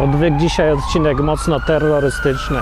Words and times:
Odwyk 0.00 0.36
dzisiaj 0.36 0.72
odcinek 0.72 1.20
mocno 1.20 1.60
terrorystyczny. 1.60 2.58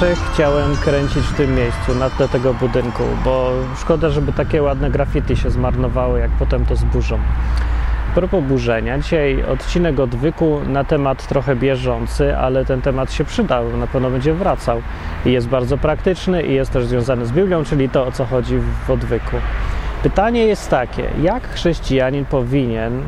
Zawsze 0.00 0.16
chciałem 0.32 0.76
kręcić 0.76 1.24
w 1.24 1.36
tym 1.36 1.54
miejscu, 1.54 1.94
na 1.94 2.10
tle 2.10 2.28
tego 2.28 2.54
budynku, 2.54 3.02
bo 3.24 3.52
szkoda, 3.76 4.10
żeby 4.10 4.32
takie 4.32 4.62
ładne 4.62 4.90
graffiti 4.90 5.36
się 5.36 5.50
zmarnowało, 5.50 6.16
jak 6.16 6.30
potem 6.30 6.66
to 6.66 6.76
zburzą. 6.76 7.18
Propos 8.14 8.44
burzenia, 8.44 8.98
dzisiaj 8.98 9.44
odcinek 9.44 10.00
odwyku 10.00 10.60
na 10.66 10.84
temat 10.84 11.28
trochę 11.28 11.56
bieżący, 11.56 12.36
ale 12.36 12.64
ten 12.64 12.82
temat 12.82 13.12
się 13.12 13.24
przydał, 13.24 13.76
na 13.76 13.86
pewno 13.86 14.10
będzie 14.10 14.34
wracał 14.34 14.82
i 15.26 15.32
jest 15.32 15.48
bardzo 15.48 15.78
praktyczny 15.78 16.42
i 16.42 16.54
jest 16.54 16.72
też 16.72 16.86
związany 16.86 17.26
z 17.26 17.32
Biblią, 17.32 17.64
czyli 17.64 17.88
to 17.88 18.06
o 18.06 18.12
co 18.12 18.24
chodzi 18.24 18.58
w 18.86 18.90
odwyku. 18.90 19.36
Pytanie 20.02 20.46
jest 20.46 20.70
takie, 20.70 21.10
jak 21.22 21.48
chrześcijanin 21.48 22.24
powinien 22.24 23.02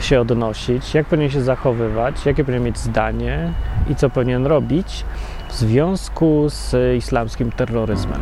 się 0.00 0.20
odnosić, 0.20 0.94
jak 0.94 1.06
powinien 1.06 1.30
się 1.30 1.42
zachowywać, 1.42 2.26
jakie 2.26 2.44
powinien 2.44 2.64
mieć 2.64 2.78
zdanie 2.78 3.52
i 3.90 3.94
co 3.94 4.10
powinien 4.10 4.46
robić 4.46 5.04
w 5.48 5.54
związku 5.54 6.46
z 6.48 6.96
islamskim 6.96 7.52
terroryzmem. 7.52 8.20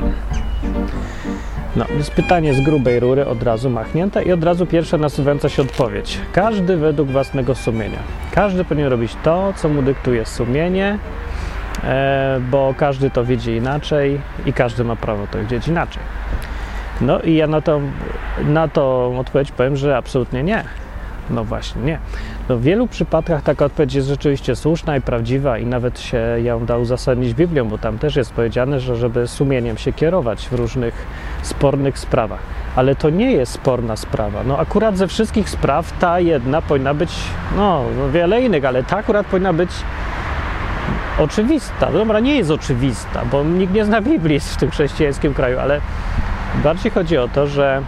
No, 1.76 1.84
jest 1.96 2.10
pytanie 2.10 2.54
z 2.54 2.60
grubej 2.60 3.00
rury, 3.00 3.26
od 3.26 3.42
razu 3.42 3.70
machnięte 3.70 4.22
i 4.22 4.32
od 4.32 4.44
razu 4.44 4.66
pierwsza 4.66 4.98
nasuwająca 4.98 5.48
się 5.48 5.62
odpowiedź. 5.62 6.18
Każdy 6.32 6.76
według 6.76 7.08
własnego 7.08 7.54
sumienia. 7.54 7.98
Każdy 8.32 8.64
powinien 8.64 8.88
robić 8.88 9.16
to, 9.22 9.52
co 9.56 9.68
mu 9.68 9.82
dyktuje 9.82 10.26
sumienie, 10.26 10.98
e, 11.84 12.40
bo 12.50 12.74
każdy 12.78 13.10
to 13.10 13.24
widzi 13.24 13.50
inaczej 13.50 14.20
i 14.46 14.52
każdy 14.52 14.84
ma 14.84 14.96
prawo 14.96 15.26
to 15.30 15.38
widzieć 15.38 15.68
inaczej. 15.68 16.02
No 17.00 17.20
i 17.20 17.34
ja 17.34 17.46
na 17.46 17.60
to, 17.60 17.80
na 18.44 18.68
to 18.68 19.12
odpowiedź 19.18 19.52
powiem, 19.52 19.76
że 19.76 19.96
absolutnie 19.96 20.42
nie. 20.42 20.64
No 21.30 21.44
właśnie, 21.44 21.82
nie. 21.82 21.98
No 22.48 22.56
w 22.56 22.62
wielu 22.62 22.86
przypadkach 22.86 23.42
taka 23.42 23.64
odpowiedź 23.64 23.94
jest 23.94 24.08
rzeczywiście 24.08 24.56
słuszna 24.56 24.96
i 24.96 25.00
prawdziwa 25.00 25.58
i 25.58 25.66
nawet 25.66 26.00
się 26.00 26.18
ją 26.42 26.66
da 26.66 26.78
uzasadnić 26.78 27.34
Biblią, 27.34 27.68
bo 27.68 27.78
tam 27.78 27.98
też 27.98 28.16
jest 28.16 28.32
powiedziane, 28.32 28.80
że 28.80 28.96
żeby 28.96 29.28
sumieniem 29.28 29.76
się 29.76 29.92
kierować 29.92 30.48
w 30.48 30.52
różnych 30.52 31.06
spornych 31.42 31.98
sprawach. 31.98 32.40
Ale 32.76 32.96
to 32.96 33.10
nie 33.10 33.32
jest 33.32 33.52
sporna 33.52 33.96
sprawa. 33.96 34.44
No 34.46 34.58
akurat 34.58 34.96
ze 34.96 35.08
wszystkich 35.08 35.50
spraw 35.50 35.98
ta 35.98 36.20
jedna 36.20 36.62
powinna 36.62 36.94
być, 36.94 37.12
no, 37.56 37.84
no 37.98 38.10
wiele 38.10 38.42
innych, 38.42 38.64
ale 38.64 38.82
ta 38.82 38.96
akurat 38.96 39.26
powinna 39.26 39.52
być 39.52 39.70
oczywista. 41.18 41.92
Dobra, 41.92 42.20
nie 42.20 42.36
jest 42.36 42.50
oczywista, 42.50 43.22
bo 43.32 43.44
nikt 43.44 43.72
nie 43.72 43.84
zna 43.84 44.00
Biblii 44.00 44.40
w 44.40 44.56
tym 44.56 44.70
chrześcijańskim 44.70 45.34
kraju, 45.34 45.58
ale 45.58 45.80
bardziej 46.64 46.92
chodzi 46.92 47.18
o 47.18 47.28
to, 47.28 47.46
że 47.46 47.82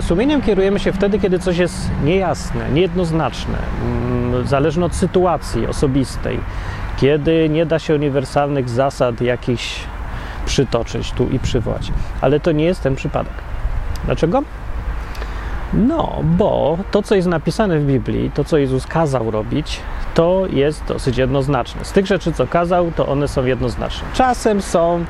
Sumieniem 0.00 0.42
kierujemy 0.42 0.78
się 0.78 0.92
wtedy, 0.92 1.18
kiedy 1.18 1.38
coś 1.38 1.58
jest 1.58 1.90
niejasne, 2.04 2.70
niejednoznaczne, 2.70 3.58
mm, 3.82 4.46
zależne 4.46 4.86
od 4.86 4.94
sytuacji 4.94 5.66
osobistej, 5.66 6.40
kiedy 6.96 7.48
nie 7.48 7.66
da 7.66 7.78
się 7.78 7.94
uniwersalnych 7.94 8.68
zasad 8.68 9.20
jakichś 9.20 9.80
przytoczyć 10.46 11.12
tu 11.12 11.28
i 11.28 11.38
przywołać. 11.38 11.92
Ale 12.20 12.40
to 12.40 12.52
nie 12.52 12.64
jest 12.64 12.82
ten 12.82 12.96
przypadek. 12.96 13.32
Dlaczego? 14.04 14.42
No, 15.74 16.18
bo 16.22 16.78
to, 16.90 17.02
co 17.02 17.14
jest 17.14 17.28
napisane 17.28 17.78
w 17.78 17.86
Biblii, 17.86 18.30
to, 18.34 18.44
co 18.44 18.58
Jezus 18.58 18.86
kazał 18.86 19.30
robić, 19.30 19.80
to 20.14 20.42
jest 20.50 20.84
dosyć 20.84 21.18
jednoznaczne. 21.18 21.84
Z 21.84 21.92
tych 21.92 22.06
rzeczy, 22.06 22.32
co 22.32 22.46
kazał, 22.46 22.92
to 22.96 23.06
one 23.06 23.28
są 23.28 23.44
jednoznaczne. 23.44 24.08
Czasem 24.14 24.62
są 24.62 25.04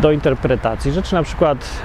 do 0.00 0.12
interpretacji. 0.12 0.92
Rzeczy 0.92 1.14
na 1.14 1.22
przykład, 1.22 1.82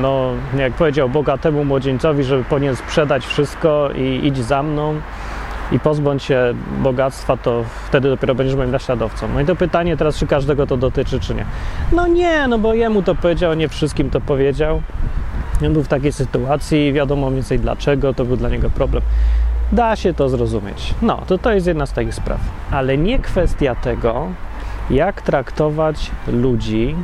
no, 0.00 0.30
jak 0.58 0.72
powiedział 0.72 1.08
bogatemu 1.08 1.64
młodzieńcowi, 1.64 2.24
że 2.24 2.44
powinien 2.44 2.76
sprzedać 2.76 3.26
wszystko 3.26 3.90
i 3.94 4.26
idź 4.26 4.38
za 4.38 4.62
mną 4.62 4.94
i 5.72 5.80
pozbądź 5.80 6.22
się 6.22 6.54
bogactwa, 6.78 7.36
to 7.36 7.64
wtedy 7.88 8.08
dopiero 8.08 8.34
będziesz 8.34 8.56
moim 8.56 8.70
naśladowcą. 8.70 9.28
No 9.34 9.40
i 9.40 9.44
to 9.44 9.56
pytanie 9.56 9.96
teraz, 9.96 10.16
czy 10.18 10.26
każdego 10.26 10.66
to 10.66 10.76
dotyczy, 10.76 11.20
czy 11.20 11.34
nie. 11.34 11.44
No 11.92 12.06
nie, 12.06 12.48
no 12.48 12.58
bo 12.58 12.74
jemu 12.74 13.02
to 13.02 13.14
powiedział, 13.14 13.54
nie 13.54 13.68
wszystkim 13.68 14.10
to 14.10 14.20
powiedział. 14.20 14.82
On 15.66 15.72
był 15.72 15.82
w 15.82 15.88
takiej 15.88 16.12
sytuacji, 16.12 16.92
wiadomo 16.92 17.30
więcej 17.30 17.58
dlaczego, 17.58 18.14
to 18.14 18.24
był 18.24 18.36
dla 18.36 18.48
niego 18.48 18.70
problem. 18.70 19.02
Da 19.72 19.96
się 19.96 20.14
to 20.14 20.28
zrozumieć. 20.28 20.94
No, 21.02 21.22
to 21.26 21.38
to 21.38 21.52
jest 21.52 21.66
jedna 21.66 21.86
z 21.86 21.92
takich 21.92 22.14
spraw. 22.14 22.40
Ale 22.70 22.98
nie 22.98 23.18
kwestia 23.18 23.74
tego, 23.74 24.26
jak 24.90 25.22
traktować 25.22 26.10
ludzi 26.26 26.96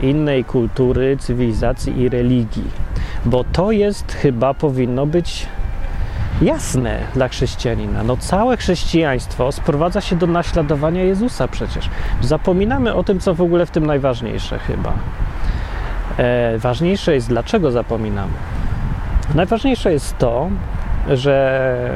innej 0.00 0.44
kultury, 0.44 1.16
cywilizacji 1.16 2.00
i 2.00 2.08
religii. 2.08 2.70
Bo 3.24 3.44
to 3.44 3.72
jest 3.72 4.12
chyba 4.12 4.54
powinno 4.54 5.06
być 5.06 5.46
jasne 6.42 6.98
dla 7.14 7.28
chrześcijanina. 7.28 8.02
No 8.02 8.16
całe 8.16 8.56
chrześcijaństwo 8.56 9.52
sprowadza 9.52 10.00
się 10.00 10.16
do 10.16 10.26
naśladowania 10.26 11.04
Jezusa 11.04 11.48
przecież. 11.48 11.88
Zapominamy 12.20 12.94
o 12.94 13.04
tym, 13.04 13.20
co 13.20 13.34
w 13.34 13.40
ogóle 13.40 13.66
w 13.66 13.70
tym 13.70 13.86
najważniejsze 13.86 14.58
chyba. 14.58 14.92
E, 16.16 16.58
ważniejsze 16.58 17.14
jest, 17.14 17.28
dlaczego 17.28 17.70
zapominamy. 17.70 18.32
Najważniejsze 19.34 19.92
jest 19.92 20.18
to, 20.18 20.48
że 21.10 21.90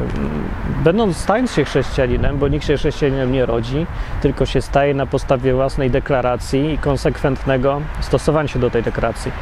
będąc, 0.85 1.17
stając 1.17 1.53
się 1.53 1.65
chrześcijaninem, 1.65 2.39
bo 2.39 2.49
nikt 2.49 2.67
się 2.67 2.77
chrześcijaninem 2.77 3.33
nie 3.33 3.47
rodzi, 3.47 3.87
tylko 4.21 4.47
się 4.47 4.63
staje 4.63 4.95
na 4.95 5.07
podstawie 5.07 5.55
własnej 5.55 5.91
deklaracji 5.91 6.73
i 6.73 6.79
konsekwentnego 6.79 7.81
stosowania 8.01 8.49
się 8.49 8.59
do 8.59 8.71
tej 8.71 8.83
deklaracji. 8.83 9.33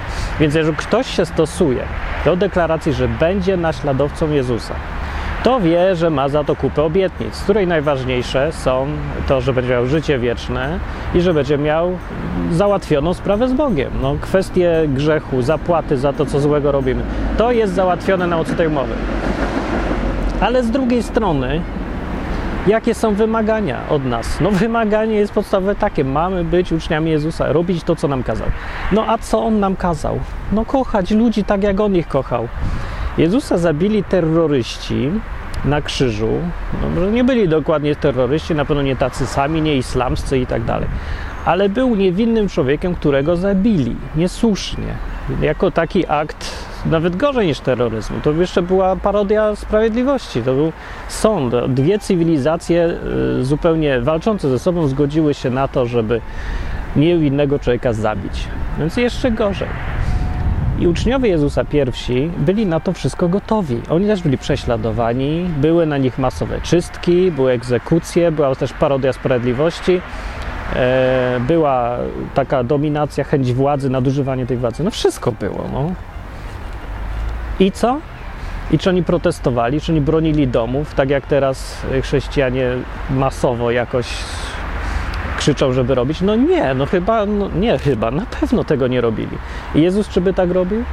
Więc 0.41 0.54
jeżeli 0.54 0.76
ktoś 0.76 1.06
się 1.16 1.26
stosuje 1.26 1.82
do 2.25 2.36
deklaracji, 2.36 2.92
że 2.92 3.08
będzie 3.08 3.56
naśladowcą 3.56 4.30
Jezusa, 4.30 4.75
to 5.44 5.60
wie, 5.60 5.96
że 5.96 6.10
ma 6.10 6.28
za 6.28 6.44
to 6.44 6.56
kupę 6.56 6.82
obietnic, 6.82 7.34
z 7.34 7.42
której 7.42 7.66
najważniejsze 7.66 8.52
są 8.52 8.86
to, 9.28 9.41
że 9.41 9.52
będzie 9.52 9.70
miał 9.70 9.86
życie 9.86 10.19
wieczne 10.19 10.78
i 11.14 11.20
że 11.20 11.34
będzie 11.34 11.58
miał 11.58 11.98
załatwioną 12.52 13.14
sprawę 13.14 13.48
z 13.48 13.52
Bogiem. 13.52 13.92
No, 14.02 14.16
kwestie 14.20 14.72
grzechu, 14.88 15.42
zapłaty 15.42 15.96
za 15.96 16.12
to, 16.12 16.26
co 16.26 16.41
złego 16.41 16.72
robimy, 16.72 17.02
to 17.36 17.52
jest 17.52 17.75
załatwione 17.75 18.26
na 18.26 18.36
mocy 18.36 18.54
tej 18.54 18.66
umowy. 18.66 18.94
Ale 20.44 20.62
z 20.62 20.71
drugiej 20.71 21.03
strony, 21.03 21.60
jakie 22.66 22.94
są 22.94 23.15
wymagania 23.15 23.81
od 23.88 24.05
nas? 24.05 24.41
No 24.41 24.50
wymaganie 24.50 25.15
jest 25.15 25.32
podstawowe 25.32 25.75
takie, 25.75 26.05
mamy 26.05 26.44
być 26.44 26.72
uczniami 26.72 27.10
Jezusa, 27.10 27.53
robić 27.53 27.84
to, 27.84 27.97
co 27.97 28.09
nam 28.09 28.22
kazał. 28.22 28.47
No 28.93 29.05
a 29.09 29.19
co 29.19 29.44
On 29.44 29.60
nam 29.60 29.77
kazał? 29.77 30.21
No 30.53 30.65
kochać 30.65 31.10
ludzi 31.10 31.44
tak, 31.44 31.62
jak 31.62 31.81
On 31.81 31.97
ich 31.97 32.09
kochał. 32.09 32.49
Jezusa 33.19 33.59
zabili 33.59 34.05
terroryści 34.05 35.10
na 35.65 35.82
krzyżu. 35.82 36.31
No, 36.82 36.88
może 36.88 37.12
nie 37.12 37.25
byli 37.25 37.49
dokładnie 37.49 37.97
terroryści, 37.97 38.55
na 38.55 38.65
pewno 38.65 38.82
nie 38.82 38.97
tacy 38.97 39.26
sami, 39.26 39.62
nie 39.62 39.76
islamscy 39.76 40.38
i 40.38 40.47
tak 40.47 40.65
dalej. 40.65 40.88
Ale 41.44 41.69
był 41.69 41.94
niewinnym 41.94 42.49
człowiekiem, 42.49 42.94
którego 42.94 43.37
zabili 43.37 43.97
niesłusznie. 44.16 44.94
Jako 45.41 45.71
taki 45.71 46.06
akt 46.09 46.63
nawet 46.86 47.16
gorzej 47.16 47.46
niż 47.46 47.60
terroryzmu. 47.60 48.20
To 48.20 48.32
jeszcze 48.32 48.62
była 48.62 48.96
parodia 48.96 49.56
sprawiedliwości. 49.56 50.42
To 50.42 50.54
był 50.54 50.72
sąd. 51.08 51.54
Dwie 51.68 51.98
cywilizacje 51.98 52.98
y, 53.40 53.44
zupełnie 53.44 54.00
walczące 54.00 54.48
ze 54.48 54.58
sobą 54.58 54.88
zgodziły 54.88 55.34
się 55.34 55.50
na 55.50 55.68
to, 55.68 55.86
żeby 55.86 56.20
niewinnego 56.96 57.58
człowieka 57.58 57.92
zabić. 57.92 58.48
Więc 58.78 58.96
jeszcze 58.96 59.31
gorzej. 59.31 59.69
I 60.78 60.86
uczniowie 60.86 61.28
Jezusa 61.28 61.64
pierwsi 61.64 62.31
byli 62.38 62.66
na 62.66 62.81
to 62.81 62.92
wszystko 62.92 63.28
gotowi. 63.28 63.80
Oni 63.90 64.06
też 64.06 64.22
byli 64.22 64.38
prześladowani, 64.38 65.50
były 65.56 65.87
na 65.87 65.98
nich 65.98 66.19
masowe 66.19 66.60
czystki, 66.60 67.30
były 67.30 67.52
egzekucje, 67.52 68.32
była 68.32 68.54
też 68.54 68.72
parodia 68.72 69.12
sprawiedliwości, 69.12 70.00
e, 70.76 71.40
była 71.40 71.96
taka 72.34 72.64
dominacja, 72.64 73.25
chęć 73.25 73.52
władzy, 73.52 73.90
nadużywanie 73.90 74.46
tej 74.46 74.56
władzy. 74.56 74.84
No 74.84 74.90
wszystko 74.90 75.32
było. 75.32 75.64
No. 75.72 75.90
I 77.60 77.72
co? 77.72 78.00
I 78.70 78.78
czy 78.78 78.90
oni 78.90 79.02
protestowali, 79.02 79.80
czy 79.80 79.92
oni 79.92 80.00
bronili 80.00 80.48
domów, 80.48 80.94
tak 80.94 81.10
jak 81.10 81.26
teraz 81.26 81.82
chrześcijanie 82.02 82.70
masowo 83.10 83.70
jakoś 83.70 84.06
krzyczą, 85.38 85.72
żeby 85.72 85.94
robić? 85.94 86.20
No 86.20 86.36
nie, 86.36 86.74
no 86.74 86.86
chyba, 86.86 87.26
no 87.26 87.48
nie 87.48 87.78
chyba, 87.78 88.10
na 88.10 88.26
pewno 88.40 88.64
tego 88.64 88.86
nie 88.86 89.00
robili. 89.00 89.38
I 89.74 89.82
Jezus 89.82 90.08
czy 90.08 90.20
by 90.20 90.32
tak 90.34 90.50
robił? 90.50 90.84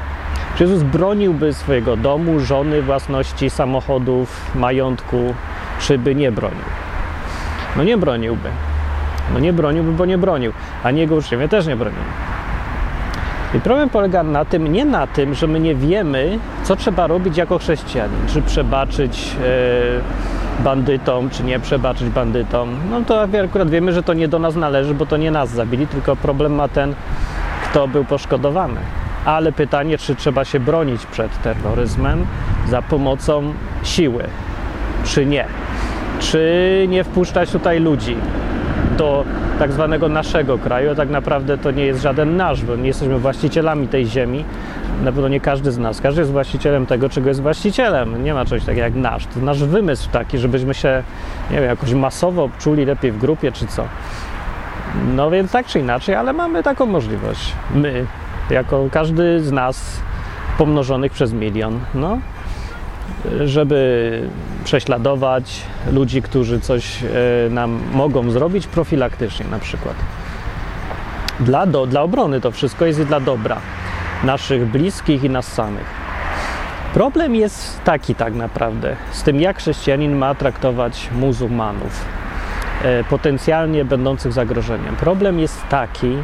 Czy 0.56 0.64
Jezus 0.64 0.84
broniłby 0.84 1.54
swojego 1.54 1.98
domu, 1.98 2.40
żony, 2.40 2.82
własności, 2.82 3.50
samochodów, 3.50 4.56
majątku, 4.56 5.34
czy 5.80 5.98
by 5.98 6.16
nie 6.16 6.32
bronił? 6.32 6.66
No 7.78 7.84
nie 7.84 7.98
broniłby. 7.98 8.50
No 9.34 9.40
nie 9.40 9.54
broniłby, 9.54 9.92
bo 9.92 10.06
nie 10.06 10.18
bronił, 10.18 10.52
a 10.84 10.92
jego 10.92 11.16
uczniowie 11.16 11.48
też 11.48 11.68
nie 11.68 11.76
bronili. 11.76 12.31
I 13.54 13.60
problem 13.60 13.90
polega 13.90 14.24
na 14.24 14.46
tym, 14.46 14.68
nie 14.68 14.86
na 14.86 15.08
tym, 15.08 15.34
że 15.34 15.48
my 15.48 15.60
nie 15.60 15.76
wiemy, 15.76 16.40
co 16.64 16.76
trzeba 16.76 17.08
robić 17.08 17.38
jako 17.38 17.58
chrześcijanin. 17.58 18.28
Czy 18.28 18.42
przebaczyć 18.42 19.36
e, 20.60 20.64
bandytom, 20.64 21.30
czy 21.30 21.44
nie 21.44 21.60
przebaczyć 21.60 22.10
bandytom. 22.10 22.76
No 22.90 23.02
to 23.02 23.22
akurat 23.22 23.70
wiemy, 23.70 23.94
że 23.94 24.04
to 24.04 24.14
nie 24.14 24.28
do 24.28 24.40
nas 24.40 24.56
należy, 24.56 24.94
bo 24.94 25.06
to 25.06 25.18
nie 25.18 25.32
nas 25.32 25.50
zabili, 25.50 25.88
tylko 25.88 26.16
problem 26.16 26.56
ma 26.56 26.68
ten, 26.68 26.94
kto 27.70 27.88
był 27.88 28.06
poszkodowany. 28.06 28.80
Ale 29.26 29.52
pytanie, 29.52 29.98
czy 29.98 30.16
trzeba 30.16 30.46
się 30.46 30.60
bronić 30.60 31.06
przed 31.06 31.42
terroryzmem 31.42 32.26
za 32.70 32.82
pomocą 32.82 33.54
siły, 33.84 34.24
czy 35.04 35.26
nie. 35.26 35.46
Czy 36.20 36.86
nie 36.90 37.04
wpuszczać 37.04 37.52
tutaj 37.52 37.80
ludzi 37.80 38.16
do 38.98 39.26
tak 39.62 39.72
zwanego 39.72 40.10
naszego 40.10 40.58
kraju, 40.58 40.92
a 40.92 40.96
tak 40.96 41.10
naprawdę 41.10 41.58
to 41.58 41.72
nie 41.72 41.86
jest 41.86 42.02
żaden 42.02 42.38
nasz, 42.38 42.64
bo 42.64 42.76
nie 42.76 42.88
jesteśmy 42.88 43.20
właścicielami 43.20 43.88
tej 43.88 44.06
ziemi. 44.06 44.46
Na 45.04 45.12
pewno 45.12 45.28
nie 45.28 45.40
każdy 45.40 45.72
z 45.72 45.78
nas. 45.78 46.02
Każdy 46.02 46.22
jest 46.22 46.32
właścicielem 46.32 46.86
tego, 46.86 47.10
czego 47.10 47.28
jest 47.28 47.42
właścicielem. 47.42 48.24
Nie 48.24 48.34
ma 48.34 48.46
czegoś 48.46 48.66
takiego 48.66 48.82
jak 48.82 48.96
nasz. 48.96 49.26
To 49.26 49.40
nasz 49.40 49.64
wymysł 49.64 50.10
taki, 50.12 50.38
żebyśmy 50.38 50.74
się, 50.74 51.04
nie 51.52 51.56
wiem, 51.56 51.66
jakoś 51.66 51.94
masowo 51.94 52.50
czuli 52.60 52.86
lepiej 52.86 53.12
w 53.12 53.18
grupie 53.18 53.52
czy 53.52 53.68
co. 53.68 53.86
No 55.16 55.32
więc 55.32 55.52
tak 55.52 55.66
czy 55.66 55.80
inaczej, 55.80 56.16
ale 56.16 56.34
mamy 56.34 56.64
taką 56.64 56.86
możliwość. 56.86 57.54
My, 57.76 58.06
jako 58.50 58.88
każdy 58.92 59.40
z 59.44 59.52
nas 59.52 60.02
pomnożonych 60.58 61.12
przez 61.12 61.34
milion, 61.34 61.80
no, 61.96 62.18
żeby 63.46 64.30
prześladować 64.64 65.62
ludzi, 65.92 66.22
którzy 66.22 66.60
coś 66.60 67.04
e, 67.04 67.08
nam 67.50 67.80
mogą 67.94 68.32
zrobić 68.32 68.68
profilaktycznie 68.68 69.46
na 69.52 69.60
przykład. 69.60 69.96
Dla, 71.40 71.66
do, 71.66 71.88
dla 71.88 72.02
obrony 72.02 72.42
to 72.42 72.52
wszystko 72.52 72.86
jest 72.86 73.00
i 73.00 73.06
dla 73.06 73.20
dobra 73.20 73.58
naszych 74.24 74.66
bliskich 74.66 75.24
i 75.24 75.30
nas 75.30 75.54
samych. 75.54 75.86
Problem 76.94 77.36
jest 77.36 77.84
taki 77.84 78.16
tak 78.16 78.34
naprawdę 78.34 78.96
z 79.12 79.24
tym, 79.24 79.42
jak 79.42 79.58
chrześcijanin 79.58 80.16
ma 80.16 80.36
traktować 80.36 81.10
muzułmanów, 81.12 82.06
e, 82.84 83.04
potencjalnie 83.04 83.86
będących 83.86 84.34
zagrożeniem. 84.34 84.96
Problem 84.96 85.40
jest 85.40 85.68
taki, 85.70 86.18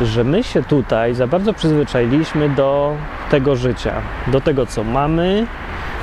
że 0.00 0.24
my 0.24 0.42
się 0.42 0.62
tutaj 0.62 1.14
za 1.14 1.26
bardzo 1.26 1.54
przyzwyczailiśmy 1.54 2.48
do 2.48 2.96
tego 3.30 3.56
życia, 3.56 3.94
do 4.26 4.40
tego, 4.40 4.66
co 4.66 4.84
mamy, 4.84 5.46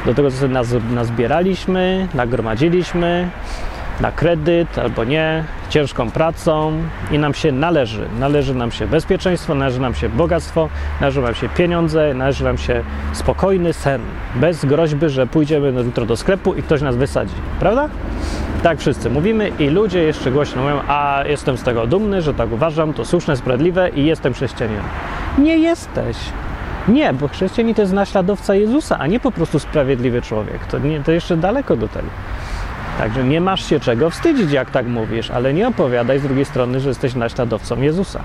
do 0.05 0.13
tego, 0.13 0.31
co 0.31 0.37
sobie 0.37 0.53
nazbieraliśmy, 0.91 2.07
nagromadziliśmy 2.13 3.29
na 4.01 4.11
kredyt 4.11 4.77
albo 4.77 5.03
nie, 5.03 5.43
ciężką 5.69 6.11
pracą 6.11 6.73
i 7.11 7.19
nam 7.19 7.33
się 7.33 7.51
należy. 7.51 8.07
Należy 8.19 8.55
nam 8.55 8.71
się 8.71 8.87
bezpieczeństwo, 8.87 9.55
należy 9.55 9.79
nam 9.79 9.95
się 9.95 10.09
bogactwo, 10.09 10.69
należy 11.01 11.21
nam 11.21 11.35
się 11.35 11.49
pieniądze, 11.49 12.13
należy 12.13 12.43
nam 12.43 12.57
się 12.57 12.83
spokojny 13.13 13.73
sen, 13.73 14.01
bez 14.35 14.65
groźby, 14.65 15.09
że 15.09 15.27
pójdziemy 15.27 15.83
jutro 15.83 16.05
do 16.05 16.17
sklepu 16.17 16.53
i 16.53 16.63
ktoś 16.63 16.81
nas 16.81 16.95
wysadzi. 16.95 17.35
Prawda? 17.59 17.89
Tak 18.63 18.79
wszyscy 18.79 19.09
mówimy 19.09 19.51
i 19.59 19.69
ludzie 19.69 20.03
jeszcze 20.03 20.31
głośno 20.31 20.61
mówią, 20.61 20.79
a 20.87 21.23
jestem 21.27 21.57
z 21.57 21.63
tego 21.63 21.87
dumny, 21.87 22.21
że 22.21 22.33
tak 22.33 22.51
uważam, 22.51 22.93
to 22.93 23.05
słuszne, 23.05 23.37
sprawiedliwe 23.37 23.89
i 23.89 24.05
jestem 24.05 24.33
chrześcijaninem. 24.33 24.83
Nie 25.37 25.57
jesteś. 25.57 26.17
Nie, 26.87 27.13
bo 27.13 27.27
chrześcijanin 27.27 27.75
to 27.75 27.81
jest 27.81 27.93
naśladowca 27.93 28.55
Jezusa, 28.55 28.97
a 28.99 29.07
nie 29.07 29.19
po 29.19 29.31
prostu 29.31 29.59
sprawiedliwy 29.59 30.21
człowiek. 30.21 30.65
To, 30.65 30.79
nie, 30.79 30.99
to 30.99 31.11
jeszcze 31.11 31.37
daleko 31.37 31.75
do 31.75 31.87
tego. 31.87 32.07
Także 32.97 33.23
nie 33.23 33.41
masz 33.41 33.65
się 33.65 33.79
czego 33.79 34.09
wstydzić, 34.09 34.51
jak 34.51 34.71
tak 34.71 34.87
mówisz, 34.87 35.31
ale 35.31 35.53
nie 35.53 35.67
opowiadaj 35.67 36.19
z 36.19 36.23
drugiej 36.23 36.45
strony, 36.45 36.79
że 36.79 36.89
jesteś 36.89 37.15
naśladowcą 37.15 37.81
Jezusa, 37.81 38.21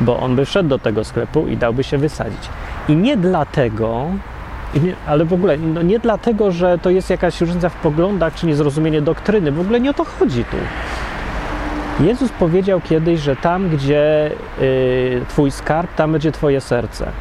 bo 0.00 0.20
on 0.20 0.36
by 0.36 0.44
wszedł 0.44 0.68
do 0.68 0.78
tego 0.78 1.04
sklepu 1.04 1.46
i 1.46 1.56
dałby 1.56 1.84
się 1.84 1.98
wysadzić. 1.98 2.48
I 2.88 2.96
nie 2.96 3.16
dlatego, 3.16 4.06
ale 5.06 5.24
w 5.24 5.32
ogóle 5.32 5.56
no 5.58 5.82
nie 5.82 5.98
dlatego, 5.98 6.52
że 6.52 6.78
to 6.78 6.90
jest 6.90 7.10
jakaś 7.10 7.40
różnica 7.40 7.68
w 7.68 7.74
poglądach 7.74 8.34
czy 8.34 8.46
niezrozumienie 8.46 9.02
doktryny, 9.02 9.52
w 9.52 9.60
ogóle 9.60 9.80
nie 9.80 9.90
o 9.90 9.94
to 9.94 10.04
chodzi 10.04 10.44
tu. 10.44 10.56
Jezus 12.04 12.30
powiedział 12.30 12.80
kiedyś, 12.80 13.20
że 13.20 13.36
tam, 13.36 13.68
gdzie 13.68 14.30
y, 14.60 15.24
Twój 15.28 15.50
skarb, 15.50 15.94
tam 15.94 16.12
będzie 16.12 16.32
Twoje 16.32 16.60
serce. 16.60 17.12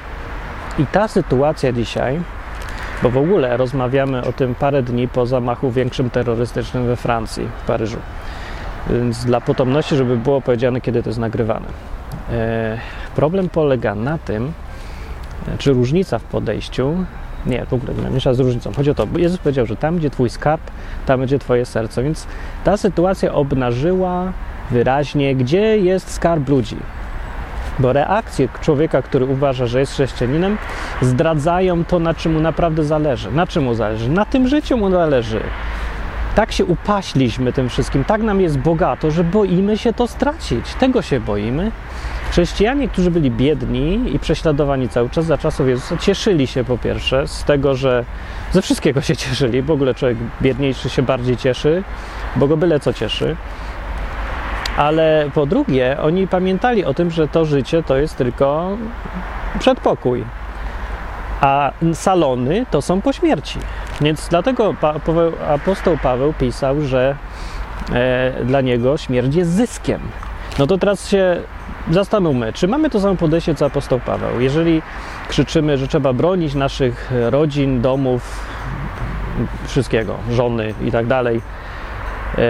I 0.80 0.86
ta 0.86 1.08
sytuacja 1.08 1.72
dzisiaj, 1.72 2.20
bo 3.04 3.10
w 3.10 3.18
ogóle 3.18 3.58
rozmawiamy 3.58 4.24
o 4.24 4.34
tym 4.34 4.56
parę 4.56 4.84
dni 4.84 5.08
po 5.08 5.26
zamachu 5.26 5.72
większym 5.72 6.10
terrorystycznym 6.10 6.88
we 6.88 6.96
Francji, 6.96 7.48
w 7.64 7.68
Paryżu. 7.68 7.98
Więc 8.90 9.26
dla 9.26 9.42
potomności, 9.42 9.96
żeby 9.96 10.18
było 10.18 10.42
powiedziane, 10.42 10.82
kiedy 10.82 11.04
to 11.04 11.10
jest 11.10 11.20
nagrywane. 11.20 11.68
E, 12.32 12.78
problem 13.16 13.50
polega 13.50 13.96
na 13.96 14.18
tym, 14.18 14.52
czy 15.58 15.74
różnica 15.74 16.20
w 16.20 16.24
podejściu, 16.24 17.06
nie, 17.46 17.66
w 17.66 17.74
ogóle 17.74 17.94
nie 17.94 18.10
miesza 18.10 18.34
z 18.34 18.40
różnicą. 18.40 18.74
Chodzi 18.74 18.92
o 18.92 18.96
to, 18.96 19.08
bo 19.08 19.20
Jezus 19.20 19.40
powiedział, 19.40 19.66
że 19.66 19.76
tam, 19.76 19.98
gdzie 19.98 20.10
Twój 20.10 20.30
skarb, 20.30 20.62
tam 21.06 21.20
będzie 21.20 21.40
Twoje 21.40 21.66
serce. 21.66 22.04
Więc 22.04 22.28
ta 22.64 22.78
sytuacja 22.78 23.34
obnażyła 23.34 24.34
wyraźnie, 24.72 25.36
gdzie 25.36 25.78
jest 25.78 26.12
skarb 26.12 26.50
ludzi. 26.50 26.78
Bo 27.80 27.94
reakcje 27.94 28.48
człowieka, 28.62 29.02
który 29.02 29.26
uważa, 29.26 29.66
że 29.66 29.80
jest 29.80 29.94
chrześcijaninem, 29.94 30.58
zdradzają 31.02 31.86
to, 31.86 32.00
na 32.00 32.14
czym 32.14 32.34
mu 32.34 32.40
naprawdę 32.40 32.84
zależy. 32.84 33.32
Na 33.32 33.48
czym 33.48 33.64
mu 33.64 33.74
zależy? 33.74 34.10
Na 34.10 34.26
tym 34.26 34.48
życiu 34.48 34.78
mu 34.78 34.92
zależy. 34.92 35.42
Tak 36.36 36.52
się 36.52 36.66
upaśliśmy 36.66 37.54
tym 37.54 37.70
wszystkim, 37.70 38.04
tak 38.04 38.22
nam 38.22 38.42
jest 38.42 38.58
bogato, 38.58 39.12
że 39.12 39.24
boimy 39.24 39.78
się 39.78 39.94
to 39.94 40.08
stracić. 40.08 40.74
Tego 40.80 41.02
się 41.02 41.20
boimy. 41.20 41.72
Chrześcijanie, 42.32 42.88
którzy 42.88 43.12
byli 43.12 43.32
biedni 43.32 44.16
i 44.16 44.20
prześladowani 44.20 44.90
cały 44.90 45.10
czas 45.10 45.26
za 45.26 45.38
czasów 45.38 45.68
Jezusa, 45.68 45.98
cieszyli 45.98 46.48
się 46.48 46.64
po 46.64 46.78
pierwsze 46.78 47.28
z 47.28 47.44
tego, 47.44 47.76
że 47.76 48.06
ze 48.52 48.62
wszystkiego 48.62 49.02
się 49.02 49.16
cieszyli. 49.16 49.62
W 49.62 49.72
ogóle 49.72 49.96
człowiek 49.96 50.18
biedniejszy 50.42 50.90
się 50.90 51.02
bardziej 51.02 51.38
cieszy, 51.38 51.84
bo 52.36 52.48
go 52.48 52.58
byle 52.58 52.80
co 52.80 52.94
cieszy 52.94 53.36
ale 54.78 55.30
po 55.34 55.46
drugie, 55.46 55.98
oni 56.02 56.28
pamiętali 56.28 56.86
o 56.86 56.94
tym, 56.94 57.12
że 57.12 57.28
to 57.28 57.46
życie 57.46 57.84
to 57.84 57.98
jest 57.98 58.18
tylko 58.18 58.78
przedpokój, 59.60 60.24
a 61.42 61.72
salony 61.94 62.66
to 62.72 62.82
są 62.82 63.02
po 63.02 63.14
śmierci. 63.14 63.60
Więc 64.02 64.28
dlatego 64.30 64.76
apostoł 65.48 65.98
Paweł 66.04 66.34
pisał, 66.34 66.82
że 66.82 67.16
e, 67.94 68.46
dla 68.46 68.62
niego 68.62 68.98
śmierć 68.98 69.36
jest 69.36 69.52
zyskiem. 69.52 70.02
No 70.60 70.68
to 70.68 70.78
teraz 70.78 71.10
się 71.10 71.42
zastanówmy, 71.92 72.54
czy 72.54 72.68
mamy 72.68 72.90
to 72.90 73.00
samo 73.00 73.16
podejście 73.16 73.56
co 73.56 73.66
apostoł 73.66 74.00
Paweł. 74.00 74.40
Jeżeli 74.40 74.82
krzyczymy, 75.30 75.78
że 75.78 75.88
trzeba 75.88 76.14
bronić 76.14 76.56
naszych 76.56 77.12
rodzin, 77.30 77.82
domów, 77.82 78.46
wszystkiego, 79.66 80.16
żony 80.32 80.74
i 80.86 80.92
tak 80.92 81.08
dalej, 81.08 81.42
e, 82.38 82.42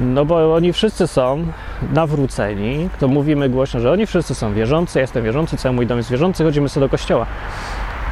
no 0.00 0.24
bo 0.24 0.54
oni 0.54 0.72
wszyscy 0.72 1.06
są 1.06 1.46
nawróceni, 1.92 2.88
to 3.00 3.08
mówimy 3.08 3.48
głośno, 3.48 3.80
że 3.80 3.92
oni 3.92 4.06
wszyscy 4.06 4.34
są 4.34 4.54
wierzący, 4.54 4.98
ja 4.98 5.00
jestem 5.00 5.24
wierzący, 5.24 5.56
cały 5.56 5.74
mój 5.74 5.86
dom 5.86 5.98
jest 5.98 6.10
wierzący, 6.10 6.44
chodzimy 6.44 6.68
sobie 6.68 6.86
do 6.86 6.90
kościoła. 6.90 7.26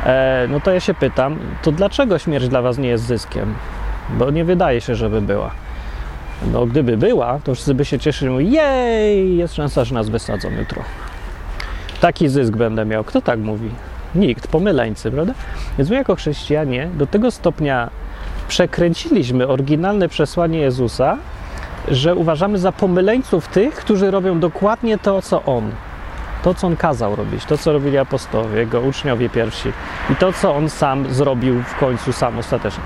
E, 0.06 0.47
no 0.50 0.61
to 0.61 0.71
ja 0.73 0.80
się 0.80 0.95
pytam, 0.95 1.38
to 1.62 1.73
dlaczego 1.73 2.18
śmierć 2.18 2.49
dla 2.49 2.62
was 2.62 2.78
nie 2.78 2.88
jest 2.88 3.04
zyskiem? 3.04 3.54
Bo 4.18 4.30
nie 4.30 4.45
wydaje 4.45 4.80
się, 4.80 4.95
żeby 4.95 5.21
była. 5.21 5.50
No 6.52 6.66
gdyby 6.66 6.97
była, 6.97 7.40
to 7.45 7.54
wszyscy 7.54 7.75
by 7.75 7.85
się 7.85 7.99
cieszyli, 7.99 8.52
jej, 8.52 9.37
jest 9.37 9.54
szansa, 9.54 9.85
że 9.85 9.95
nas 9.95 10.09
wysadzą 10.09 10.50
jutro. 10.50 10.83
Taki 12.00 12.28
zysk 12.28 12.52
będę 12.56 12.85
miał. 12.85 13.04
Kto 13.04 13.23
tak 13.23 13.38
mówi? 13.38 13.71
Nikt, 14.14 14.49
pomyleńcy, 14.49 15.11
prawda? 15.11 15.35
Więc 15.78 15.90
my 15.90 15.97
jako 15.97 16.14
chrześcijanie 16.14 16.88
do 16.95 17.06
tego 17.06 17.30
stopnia 17.30 17.90
przekręciliśmy 18.49 19.49
oryginalne 19.49 20.09
przesłanie 20.09 20.59
Jezusa, 20.59 21.18
że 21.88 22.14
uważamy 22.14 22.59
za 22.59 22.73
pomyleńców 22.73 23.49
tych, 23.49 23.75
którzy 23.75 24.11
robią 24.11 24.40
dokładnie 24.40 24.99
to, 24.99 25.23
co 25.23 25.43
On. 25.43 25.71
To, 26.43 26.55
co 26.55 26.66
On 26.66 26.76
kazał 26.76 27.16
robić, 27.16 27.45
to, 27.45 27.59
co 27.59 27.73
robili 27.73 27.99
apostowie, 27.99 28.59
Jego 28.59 28.81
uczniowie 28.81 29.28
pierwsi 29.28 29.69
i 30.11 30.16
to, 30.16 30.33
co 30.33 30.55
On 30.55 30.71
sam 30.71 31.14
zrobił 31.14 31.62
w 31.62 31.78
końcu 31.78 32.12
sam 32.12 32.38
ostatecznie. 32.38 32.83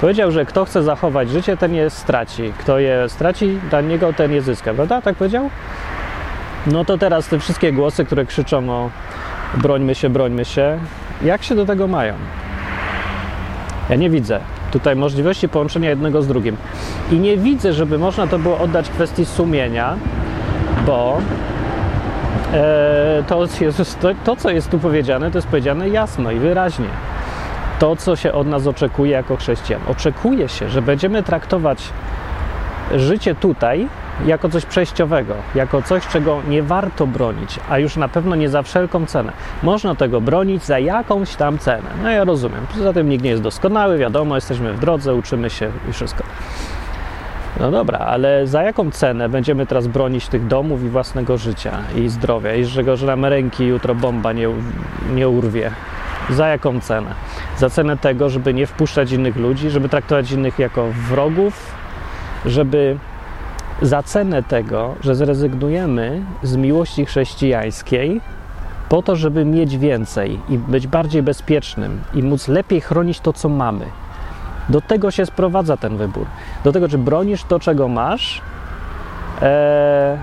Powiedział, 0.00 0.30
że 0.30 0.44
kto 0.44 0.64
chce 0.64 0.82
zachować 0.82 1.30
życie, 1.30 1.56
ten 1.56 1.74
je 1.74 1.90
straci. 1.90 2.52
Kto 2.58 2.78
je 2.78 3.08
straci, 3.08 3.58
dla 3.70 3.80
niego 3.80 4.12
ten 4.12 4.32
je 4.32 4.42
zyska, 4.42 4.74
prawda? 4.74 5.02
Tak 5.02 5.16
powiedział? 5.16 5.50
No 6.66 6.84
to 6.84 6.98
teraz 6.98 7.28
te 7.28 7.38
wszystkie 7.38 7.72
głosy, 7.72 8.04
które 8.04 8.26
krzyczą 8.26 8.70
o 8.70 8.90
brońmy 9.54 9.94
się, 9.94 10.10
brońmy 10.10 10.44
się, 10.44 10.78
jak 11.24 11.42
się 11.42 11.54
do 11.54 11.66
tego 11.66 11.86
mają? 11.86 12.14
Ja 13.90 13.96
nie 13.96 14.10
widzę 14.10 14.40
tutaj 14.72 14.96
możliwości 14.96 15.48
połączenia 15.48 15.90
jednego 15.90 16.22
z 16.22 16.26
drugim. 16.26 16.56
I 17.10 17.18
nie 17.18 17.36
widzę, 17.36 17.72
żeby 17.72 17.98
można 17.98 18.26
to 18.26 18.38
było 18.38 18.58
oddać 18.58 18.88
kwestii 18.90 19.26
sumienia, 19.26 19.96
bo 20.86 21.18
e, 22.52 23.24
to, 23.26 23.46
Jezus, 23.60 23.96
to, 23.96 24.08
to, 24.24 24.36
co 24.36 24.50
jest 24.50 24.70
tu 24.70 24.78
powiedziane, 24.78 25.30
to 25.30 25.38
jest 25.38 25.48
powiedziane 25.48 25.88
jasno 25.88 26.30
i 26.30 26.38
wyraźnie. 26.38 26.88
To, 27.78 27.96
co 27.96 28.16
się 28.16 28.32
od 28.32 28.46
nas 28.46 28.66
oczekuje 28.66 29.12
jako 29.12 29.36
chrześcijan. 29.36 29.80
Oczekuje 29.88 30.48
się, 30.48 30.68
że 30.68 30.82
będziemy 30.82 31.22
traktować 31.22 31.88
życie 32.94 33.34
tutaj 33.34 33.88
jako 34.26 34.48
coś 34.48 34.66
przejściowego, 34.66 35.34
jako 35.54 35.82
coś, 35.82 36.06
czego 36.06 36.42
nie 36.48 36.62
warto 36.62 37.06
bronić, 37.06 37.60
a 37.70 37.78
już 37.78 37.96
na 37.96 38.08
pewno 38.08 38.36
nie 38.36 38.48
za 38.48 38.62
wszelką 38.62 39.06
cenę. 39.06 39.32
Można 39.62 39.94
tego 39.94 40.20
bronić 40.20 40.64
za 40.64 40.78
jakąś 40.78 41.36
tam 41.36 41.58
cenę. 41.58 41.90
No 42.02 42.10
ja 42.10 42.24
rozumiem. 42.24 42.66
Poza 42.72 42.92
tym 42.92 43.08
nikt 43.08 43.24
nie 43.24 43.30
jest 43.30 43.42
doskonały, 43.42 43.98
wiadomo, 43.98 44.34
jesteśmy 44.34 44.72
w 44.72 44.80
drodze, 44.80 45.14
uczymy 45.14 45.50
się 45.50 45.70
i 45.90 45.92
wszystko. 45.92 46.24
No 47.60 47.70
dobra, 47.70 47.98
ale 47.98 48.46
za 48.46 48.62
jaką 48.62 48.90
cenę 48.90 49.28
będziemy 49.28 49.66
teraz 49.66 49.86
bronić 49.86 50.28
tych 50.28 50.46
domów 50.46 50.84
i 50.84 50.88
własnego 50.88 51.38
życia 51.38 51.72
i 51.96 52.08
zdrowia 52.08 52.54
i 52.54 52.64
że, 52.64 52.96
że 52.96 53.06
nam 53.06 53.24
ręki 53.24 53.66
jutro 53.66 53.94
bomba 53.94 54.32
nie, 54.32 54.48
nie 55.14 55.28
urwie? 55.28 55.70
Za 56.30 56.48
jaką 56.48 56.80
cenę? 56.80 57.14
Za 57.58 57.70
cenę 57.70 57.96
tego, 57.96 58.28
żeby 58.28 58.54
nie 58.54 58.66
wpuszczać 58.66 59.12
innych 59.12 59.36
ludzi, 59.36 59.70
żeby 59.70 59.88
traktować 59.88 60.30
innych 60.30 60.58
jako 60.58 60.86
wrogów, 61.08 61.74
żeby 62.46 62.96
za 63.82 64.02
cenę 64.02 64.42
tego, 64.42 64.94
że 65.00 65.14
zrezygnujemy 65.14 66.22
z 66.42 66.56
miłości 66.56 67.06
chrześcijańskiej 67.06 68.20
po 68.88 69.02
to, 69.02 69.16
żeby 69.16 69.44
mieć 69.44 69.78
więcej 69.78 70.40
i 70.48 70.58
być 70.58 70.86
bardziej 70.86 71.22
bezpiecznym 71.22 72.00
i 72.14 72.22
móc 72.22 72.48
lepiej 72.48 72.80
chronić 72.80 73.20
to, 73.20 73.32
co 73.32 73.48
mamy. 73.48 73.84
Do 74.68 74.80
tego 74.80 75.10
się 75.10 75.26
sprowadza 75.26 75.76
ten 75.76 75.96
wybór. 75.96 76.26
Do 76.64 76.72
tego, 76.72 76.88
czy 76.88 76.98
bronisz 76.98 77.44
to, 77.44 77.60
czego 77.60 77.88
masz, 77.88 78.40
e, 79.42 80.18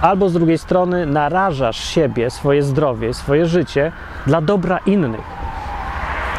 albo 0.00 0.28
z 0.28 0.32
drugiej 0.32 0.58
strony 0.58 1.06
narażasz 1.06 1.84
siebie, 1.84 2.30
swoje 2.30 2.62
zdrowie, 2.62 3.14
swoje 3.14 3.46
życie 3.46 3.92
dla 4.26 4.40
dobra 4.40 4.78
innych. 4.78 5.38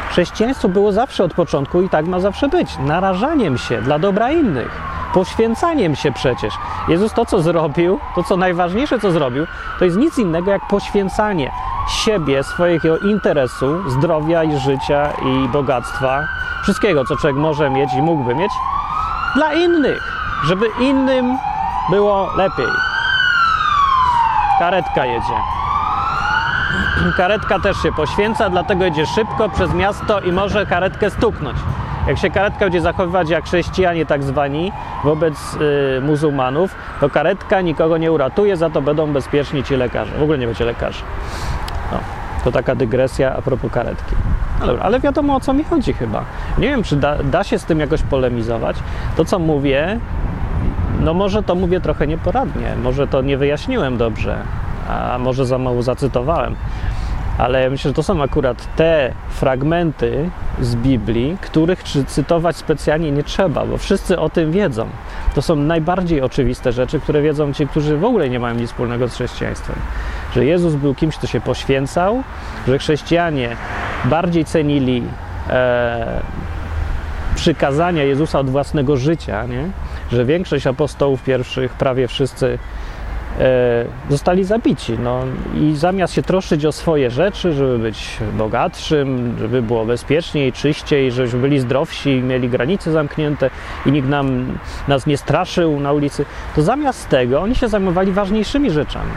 Chrześcijaństwo 0.09 0.69
było 0.69 0.91
zawsze 0.91 1.23
od 1.23 1.33
początku 1.33 1.81
i 1.81 1.89
tak 1.89 2.05
ma 2.05 2.19
zawsze 2.19 2.49
być 2.49 2.77
narażaniem 2.77 3.57
się 3.57 3.81
dla 3.81 3.99
dobra 3.99 4.31
innych, 4.31 4.88
poświęcaniem 5.13 5.95
się 5.95 6.11
przecież. 6.11 6.53
Jezus 6.87 7.13
to, 7.13 7.25
co 7.25 7.41
zrobił, 7.41 7.99
to 8.15 8.23
co 8.23 8.37
najważniejsze, 8.37 8.99
co 8.99 9.11
zrobił, 9.11 9.45
to 9.79 9.85
jest 9.85 9.97
nic 9.97 10.17
innego 10.17 10.51
jak 10.51 10.67
poświęcanie 10.67 11.51
siebie, 11.89 12.43
swojego 12.43 12.97
interesu, 12.97 13.89
zdrowia 13.89 14.43
i 14.43 14.59
życia 14.59 15.11
i 15.25 15.47
bogactwa, 15.47 16.23
wszystkiego, 16.63 17.05
co 17.05 17.15
człowiek 17.17 17.37
może 17.37 17.69
mieć 17.69 17.93
i 17.93 18.01
mógłby 18.01 18.35
mieć, 18.35 18.51
dla 19.35 19.53
innych, 19.53 20.13
żeby 20.45 20.65
innym 20.79 21.37
było 21.89 22.29
lepiej. 22.35 22.67
Karetka 24.59 25.05
jedzie. 25.05 25.33
Karetka 27.17 27.59
też 27.59 27.77
się 27.77 27.91
poświęca, 27.91 28.49
dlatego 28.49 28.85
jedzie 28.85 29.05
szybko 29.05 29.49
przez 29.49 29.73
miasto 29.73 30.19
i 30.19 30.31
może 30.31 30.65
karetkę 30.65 31.09
stuknąć. 31.09 31.57
Jak 32.09 32.17
się 32.17 32.29
karetka 32.29 32.59
będzie 32.59 32.81
zachowywać 32.81 33.29
jak 33.29 33.45
chrześcijanie 33.45 34.05
tak 34.05 34.23
zwani 34.23 34.71
wobec 35.03 35.35
y, 35.97 36.01
muzułmanów, 36.01 36.75
to 36.99 37.09
karetka 37.09 37.61
nikogo 37.61 37.97
nie 37.97 38.11
uratuje, 38.11 38.57
za 38.57 38.69
to 38.69 38.81
będą 38.81 39.13
bezpieczni 39.13 39.63
ci 39.63 39.75
lekarze. 39.75 40.11
W 40.19 40.23
ogóle 40.23 40.37
nie 40.37 40.45
będzie 40.45 40.65
lekarzy. 40.65 41.03
No, 41.91 41.97
to 42.43 42.51
taka 42.51 42.75
dygresja 42.75 43.35
a 43.35 43.41
propos 43.41 43.71
karetki. 43.71 44.15
No 44.65 44.73
ale 44.81 44.99
wiadomo 44.99 45.35
o 45.35 45.39
co 45.39 45.53
mi 45.53 45.63
chodzi 45.63 45.93
chyba. 45.93 46.23
Nie 46.57 46.67
wiem, 46.67 46.83
czy 46.83 46.95
da, 46.95 47.15
da 47.23 47.43
się 47.43 47.59
z 47.59 47.65
tym 47.65 47.79
jakoś 47.79 48.01
polemizować. 48.01 48.77
To, 49.17 49.25
co 49.25 49.39
mówię, 49.39 49.99
no 50.99 51.13
może 51.13 51.43
to 51.43 51.55
mówię 51.55 51.81
trochę 51.81 52.07
nieporadnie, 52.07 52.75
może 52.83 53.07
to 53.07 53.21
nie 53.21 53.37
wyjaśniłem 53.37 53.97
dobrze, 53.97 54.37
a 54.89 55.17
może 55.19 55.45
za 55.45 55.57
mało 55.57 55.83
zacytowałem. 55.83 56.55
Ale 57.39 57.69
myślę, 57.69 57.89
że 57.89 57.95
to 57.95 58.03
są 58.03 58.23
akurat 58.23 58.75
te 58.75 59.13
fragmenty 59.29 60.29
z 60.61 60.75
Biblii, 60.75 61.37
których 61.41 61.83
cytować 61.83 62.55
specjalnie 62.55 63.11
nie 63.11 63.23
trzeba, 63.23 63.65
bo 63.65 63.77
wszyscy 63.77 64.19
o 64.19 64.29
tym 64.29 64.51
wiedzą. 64.51 64.87
To 65.35 65.41
są 65.41 65.55
najbardziej 65.55 66.21
oczywiste 66.21 66.71
rzeczy, 66.71 66.99
które 66.99 67.21
wiedzą 67.21 67.53
ci, 67.53 67.67
którzy 67.67 67.97
w 67.97 68.05
ogóle 68.05 68.29
nie 68.29 68.39
mają 68.39 68.55
nic 68.55 68.69
wspólnego 68.69 69.07
z 69.07 69.13
chrześcijaństwem. 69.13 69.75
Że 70.35 70.45
Jezus 70.45 70.75
był 70.75 70.95
kimś, 70.95 71.17
kto 71.17 71.27
się 71.27 71.41
poświęcał, 71.41 72.23
że 72.67 72.79
chrześcijanie 72.79 73.55
bardziej 74.05 74.45
cenili 74.45 75.03
e, 75.49 76.21
przykazania 77.35 78.03
Jezusa 78.03 78.39
od 78.39 78.49
własnego 78.49 78.97
życia, 78.97 79.45
nie? 79.45 79.69
że 80.11 80.25
większość 80.25 80.67
apostołów 80.67 81.23
pierwszych, 81.23 81.73
prawie 81.73 82.07
wszyscy 82.07 82.59
zostali 84.09 84.43
zabici. 84.43 84.97
No, 85.03 85.21
I 85.55 85.75
zamiast 85.75 86.13
się 86.13 86.21
troszczyć 86.21 86.65
o 86.65 86.71
swoje 86.71 87.11
rzeczy, 87.11 87.53
żeby 87.53 87.79
być 87.79 88.17
bogatszym, 88.37 89.35
żeby 89.39 89.61
było 89.61 89.85
bezpieczniej, 89.85 90.53
czyściej, 90.53 91.11
żebyśmy 91.11 91.39
byli 91.39 91.59
zdrowsi, 91.59 92.21
mieli 92.21 92.49
granice 92.49 92.91
zamknięte 92.91 93.49
i 93.85 93.91
nikt 93.91 94.07
nam, 94.07 94.57
nas 94.87 95.07
nie 95.07 95.17
straszył 95.17 95.79
na 95.79 95.93
ulicy, 95.93 96.25
to 96.55 96.61
zamiast 96.61 97.09
tego 97.09 97.41
oni 97.41 97.55
się 97.55 97.67
zajmowali 97.67 98.11
ważniejszymi 98.11 98.71
rzeczami. 98.71 99.11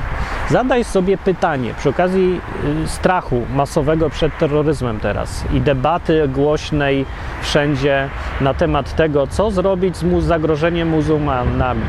Zadaj 0.51 0.85
sobie 0.85 1.19
pytanie 1.19 1.75
przy 1.79 1.89
okazji 1.89 2.41
y, 2.85 2.89
strachu 2.89 3.43
masowego 3.55 4.11
przed 4.11 4.39
terroryzmem 4.39 5.01
teraz 5.01 5.45
i 5.55 5.61
debaty 5.61 6.29
głośnej 6.29 7.07
wszędzie 7.43 8.09
na 8.41 8.55
temat 8.55 8.97
tego, 8.97 9.27
co 9.27 9.51
zrobić 9.51 9.97
z 9.97 10.25
zagrożeniem 10.25 10.89
muzułmanami 10.89 11.83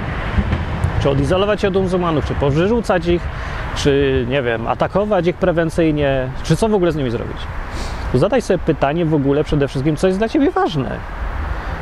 czy 1.04 1.10
odizolować 1.10 1.66
od 1.66 1.74
muzułmanów, 1.74 2.26
czy 2.26 2.34
powyrzucać 2.34 3.08
ich, 3.08 3.22
czy 3.76 4.26
nie 4.30 4.42
wiem, 4.42 4.68
atakować 4.68 5.28
ich 5.28 5.36
prewencyjnie, 5.36 6.30
czy 6.44 6.56
co 6.56 6.70
w 6.70 6.74
ogóle 6.74 6.92
z 6.92 6.96
nimi 6.96 7.10
zrobić. 7.10 7.38
Zadaj 8.14 8.42
sobie 8.42 8.58
pytanie 8.58 9.06
w 9.06 9.14
ogóle 9.14 9.44
przede 9.44 9.68
wszystkim, 9.68 9.96
co 9.96 10.08
jest 10.08 10.20
dla 10.20 10.30
ciebie 10.30 10.52
ważne. 10.52 10.98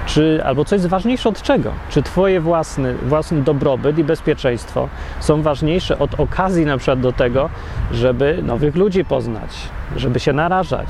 Czy, 0.06 0.42
albo 0.46 0.66
co 0.66 0.76
jest 0.76 0.88
ważniejsze 0.88 1.30
od 1.30 1.42
czego? 1.42 1.72
Czy 1.90 2.04
twoje 2.04 2.42
własny, 2.42 2.94
własny 2.94 3.42
dobrobyt 3.42 3.98
i 3.98 4.04
bezpieczeństwo 4.04 4.90
są 5.20 5.42
ważniejsze 5.42 6.00
od 6.00 6.20
okazji 6.20 6.66
na 6.66 6.78
przykład 6.78 7.00
do 7.00 7.14
tego, 7.14 7.50
żeby 7.92 8.40
nowych 8.44 8.76
ludzi 8.76 9.06
poznać, 9.06 9.50
żeby 9.96 10.20
się 10.20 10.34
narażać, 10.34 10.90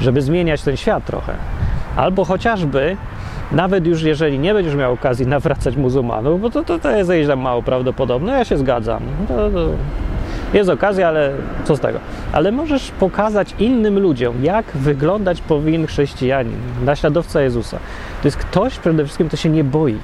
żeby 0.00 0.22
zmieniać 0.22 0.62
ten 0.62 0.76
świat 0.76 1.04
trochę. 1.04 1.34
Albo 1.96 2.24
chociażby 2.24 2.96
nawet 3.52 3.86
już 3.86 4.02
jeżeli 4.02 4.38
nie 4.38 4.54
będziesz 4.54 4.74
miał 4.74 4.92
okazji 4.92 5.26
nawracać 5.26 5.76
muzułmanów, 5.76 6.40
bo 6.40 6.50
to, 6.50 6.64
to, 6.64 6.78
to 6.78 6.90
jest 6.90 7.28
tam 7.28 7.40
mało 7.40 7.62
prawdopodobne, 7.62 8.32
ja 8.32 8.44
się 8.44 8.56
zgadzam. 8.56 9.02
To, 9.28 9.50
to 9.50 9.68
jest 10.54 10.70
okazja, 10.70 11.08
ale 11.08 11.32
co 11.64 11.76
z 11.76 11.80
tego? 11.80 11.98
Ale 12.32 12.52
możesz 12.52 12.90
pokazać 12.90 13.54
innym 13.58 13.98
ludziom, 13.98 14.44
jak 14.44 14.64
wyglądać 14.74 15.40
powinien 15.40 15.86
chrześcijanin, 15.86 16.56
naśladowca 16.84 17.42
Jezusa. 17.42 17.78
To 18.22 18.28
jest 18.28 18.36
ktoś 18.36 18.78
przede 18.78 19.04
wszystkim, 19.04 19.28
kto 19.28 19.36
się 19.36 19.48
nie 19.48 19.64
boi. 19.64 19.98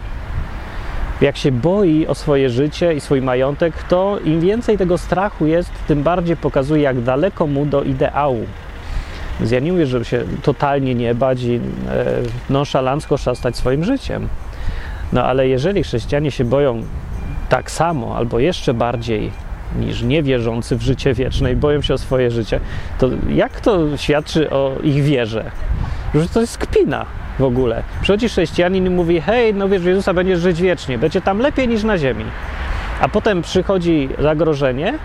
Jak 1.20 1.36
się 1.36 1.52
boi 1.52 2.06
o 2.06 2.14
swoje 2.14 2.50
życie 2.50 2.94
i 2.94 3.00
swój 3.00 3.22
majątek, 3.22 3.82
to 3.82 4.18
im 4.24 4.40
więcej 4.40 4.78
tego 4.78 4.98
strachu 4.98 5.46
jest, 5.46 5.70
tym 5.88 6.02
bardziej 6.02 6.36
pokazuje, 6.36 6.82
jak 6.82 7.00
daleko 7.00 7.46
mu 7.46 7.66
do 7.66 7.82
ideału. 7.82 8.46
Więc 9.40 9.52
ja 9.52 9.60
nie 9.60 9.72
mówię, 9.72 9.86
żeby 9.86 10.04
się 10.04 10.24
totalnie 10.42 10.94
nie 10.94 11.14
bać 11.14 11.42
i 11.42 11.54
e, 11.54 11.60
nonszalancko 12.50 13.16
szastać 13.16 13.56
swoim 13.56 13.84
życiem. 13.84 14.28
No 15.12 15.24
ale 15.24 15.48
jeżeli 15.48 15.82
chrześcijanie 15.82 16.30
się 16.30 16.44
boją 16.44 16.82
tak 17.48 17.70
samo 17.70 18.16
albo 18.16 18.38
jeszcze 18.38 18.74
bardziej 18.74 19.30
niż 19.78 20.02
niewierzący 20.02 20.76
w 20.76 20.82
życie 20.82 21.14
wieczne 21.14 21.52
i 21.52 21.56
boją 21.56 21.82
się 21.82 21.94
o 21.94 21.98
swoje 21.98 22.30
życie, 22.30 22.60
to 22.98 23.08
jak 23.28 23.60
to 23.60 23.96
świadczy 23.96 24.50
o 24.50 24.72
ich 24.82 25.02
wierze? 25.02 25.50
Że 26.14 26.28
to 26.28 26.40
jest 26.40 26.58
kpina 26.58 27.06
w 27.38 27.42
ogóle. 27.42 27.82
Przychodzi 28.02 28.28
chrześcijanin 28.28 28.86
i 28.86 28.90
mówi, 28.90 29.20
hej, 29.20 29.54
no 29.54 29.68
wiesz, 29.68 29.84
Jezusa 29.84 30.14
będziesz 30.14 30.40
żyć 30.40 30.62
wiecznie, 30.62 30.98
będzie 30.98 31.20
tam 31.20 31.38
lepiej 31.38 31.68
niż 31.68 31.84
na 31.84 31.98
ziemi. 31.98 32.24
A 33.00 33.08
potem 33.08 33.42
przychodzi 33.42 34.08
zagrożenie 34.18 34.98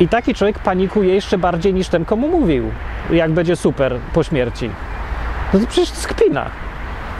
i 0.00 0.08
taki 0.08 0.34
człowiek 0.34 0.58
panikuje 0.58 1.14
jeszcze 1.14 1.38
bardziej 1.38 1.74
niż 1.74 1.88
ten, 1.88 2.04
komu 2.04 2.28
mówił, 2.28 2.70
jak 3.10 3.30
będzie 3.30 3.56
super 3.56 3.96
po 4.12 4.22
śmierci. 4.22 4.70
No 5.54 5.60
to 5.60 5.66
przecież 5.66 5.90
to. 5.90 6.50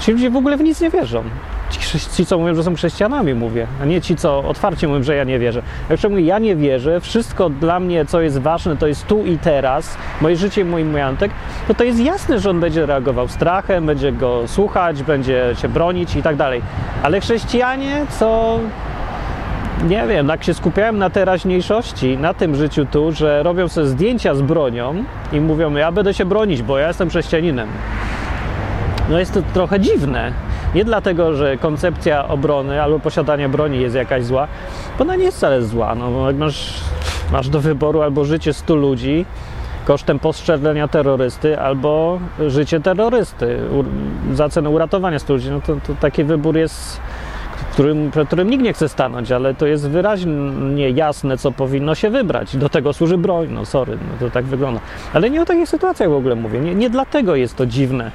Ci 0.01 0.13
ludzie 0.13 0.31
w 0.31 0.37
ogóle 0.37 0.57
w 0.57 0.61
nic 0.61 0.81
nie 0.81 0.91
wierzą. 0.91 1.25
Ci, 1.71 2.01
ci, 2.17 2.27
co 2.27 2.39
mówią, 2.39 2.55
że 2.55 2.63
są 2.63 2.75
chrześcijanami, 2.75 3.35
mówię, 3.35 3.67
a 3.83 3.85
nie 3.85 4.01
ci, 4.01 4.17
co 4.17 4.39
otwarcie 4.39 4.89
mówią, 4.89 5.03
że 5.03 5.15
ja 5.15 5.25
nie 5.25 5.39
wierzę. 5.39 5.63
Jak 5.91 6.01
mówię, 6.11 6.23
ja 6.23 6.39
nie 6.39 6.57
wierzę, 6.57 7.01
wszystko 7.01 7.51
dla 7.51 7.81
mnie, 7.81 8.05
co 8.05 8.21
jest 8.21 8.39
ważne, 8.39 8.77
to 8.77 8.87
jest 8.87 9.07
tu 9.07 9.25
i 9.25 9.39
teraz, 9.39 9.97
moje 10.21 10.37
życie, 10.37 10.65
mój 10.65 10.85
majątek, 10.85 11.31
to 11.69 11.75
to 11.75 11.85
jest 11.85 12.01
jasne, 12.01 12.39
że 12.39 12.51
on 12.51 12.61
będzie 12.61 12.87
reagował 12.87 13.29
strachem, 13.29 13.87
będzie 13.87 14.13
go 14.13 14.49
słuchać, 14.49 15.03
będzie 15.03 15.55
się 15.63 15.69
bronić 15.69 16.17
i 16.17 16.23
tak 16.23 16.37
dalej. 16.37 16.63
Ale 17.03 17.21
chrześcijanie, 17.21 18.07
co 18.19 18.59
nie 19.89 20.07
wiem, 20.07 20.27
tak 20.27 20.45
się 20.45 20.55
skupiałem 20.55 20.99
na 20.99 21.11
teraźniejszości, 21.11 22.19
na 22.19 22.35
tym 22.35 22.55
życiu 22.57 22.87
tu, 22.87 23.13
że 23.13 23.43
robią 23.43 23.69
sobie 23.69 23.87
zdjęcia 23.87 24.35
z 24.35 24.43
bronią 24.43 25.05
i 25.33 25.41
mówią, 25.41 25.75
ja 25.75 25.93
będę 25.93 26.15
się 26.15 26.25
bronić, 26.25 26.63
bo 26.63 26.79
ja 26.79 26.89
jestem 26.89 27.09
chrześcijaninem. 27.09 27.69
No 29.11 29.19
jest 29.19 29.35
to 29.35 29.43
trochę 29.55 29.81
dziwne. 29.81 30.33
Nie 30.75 30.85
dlatego, 30.85 31.35
że 31.35 31.57
koncepcja 31.57 32.29
obrony 32.29 32.83
albo 32.83 32.99
posiadania 32.99 33.49
broni 33.49 33.81
jest 33.81 33.95
jakaś 33.95 34.25
zła, 34.25 34.49
bo 34.99 35.05
ona 35.05 35.17
nie 35.17 35.25
jest 35.25 35.37
wcale 35.37 35.63
zła. 35.63 35.95
No, 35.95 36.27
jak 36.27 36.37
masz, 36.37 36.75
masz 37.33 37.49
do 37.49 37.61
wyboru 37.61 38.03
albo 38.03 38.25
życie 38.25 38.53
100 38.53 38.75
ludzi 38.75 39.25
kosztem 39.85 40.19
postrzelenia 40.19 40.89
terrorysty, 40.89 41.61
albo 41.61 42.19
życie 42.49 42.81
terrorysty 42.81 43.59
za 44.33 44.49
cenę 44.49 44.71
uratowania 44.71 45.19
100 45.19 45.33
ludzi, 45.33 45.51
no 45.51 45.61
to, 45.61 45.77
to 45.87 45.95
taki 46.01 46.25
wybór 46.25 46.57
jest 46.57 47.01
którym, 47.81 48.11
przed 48.11 48.27
którym 48.27 48.51
nikt 48.51 48.65
nie 48.65 48.73
chce 48.73 48.89
stanąć, 48.89 49.33
ale 49.33 49.55
to 49.55 49.67
jest 49.67 49.89
wyraźnie 49.89 50.91
jasne, 50.91 51.39
co 51.39 51.53
powinno 51.53 51.95
się 51.95 52.11
wybrać. 52.11 52.57
Do 52.57 52.69
tego 52.69 52.93
służy 52.93 53.19
broń, 53.19 53.49
no 53.51 53.65
sorry, 53.65 53.93
no 53.93 54.27
to 54.27 54.31
tak 54.31 54.45
wygląda. 54.45 54.81
Ale 55.15 55.31
nie 55.31 55.43
o 55.43 55.45
takich 55.45 55.69
sytuacjach 55.69 56.09
w 56.09 56.13
ogóle 56.13 56.35
mówię. 56.35 56.61
Nie, 56.61 56.75
nie 56.75 56.91
dlatego 56.91 57.37
jest 57.37 57.57
to 57.57 57.67
dziwne, 57.67 58.11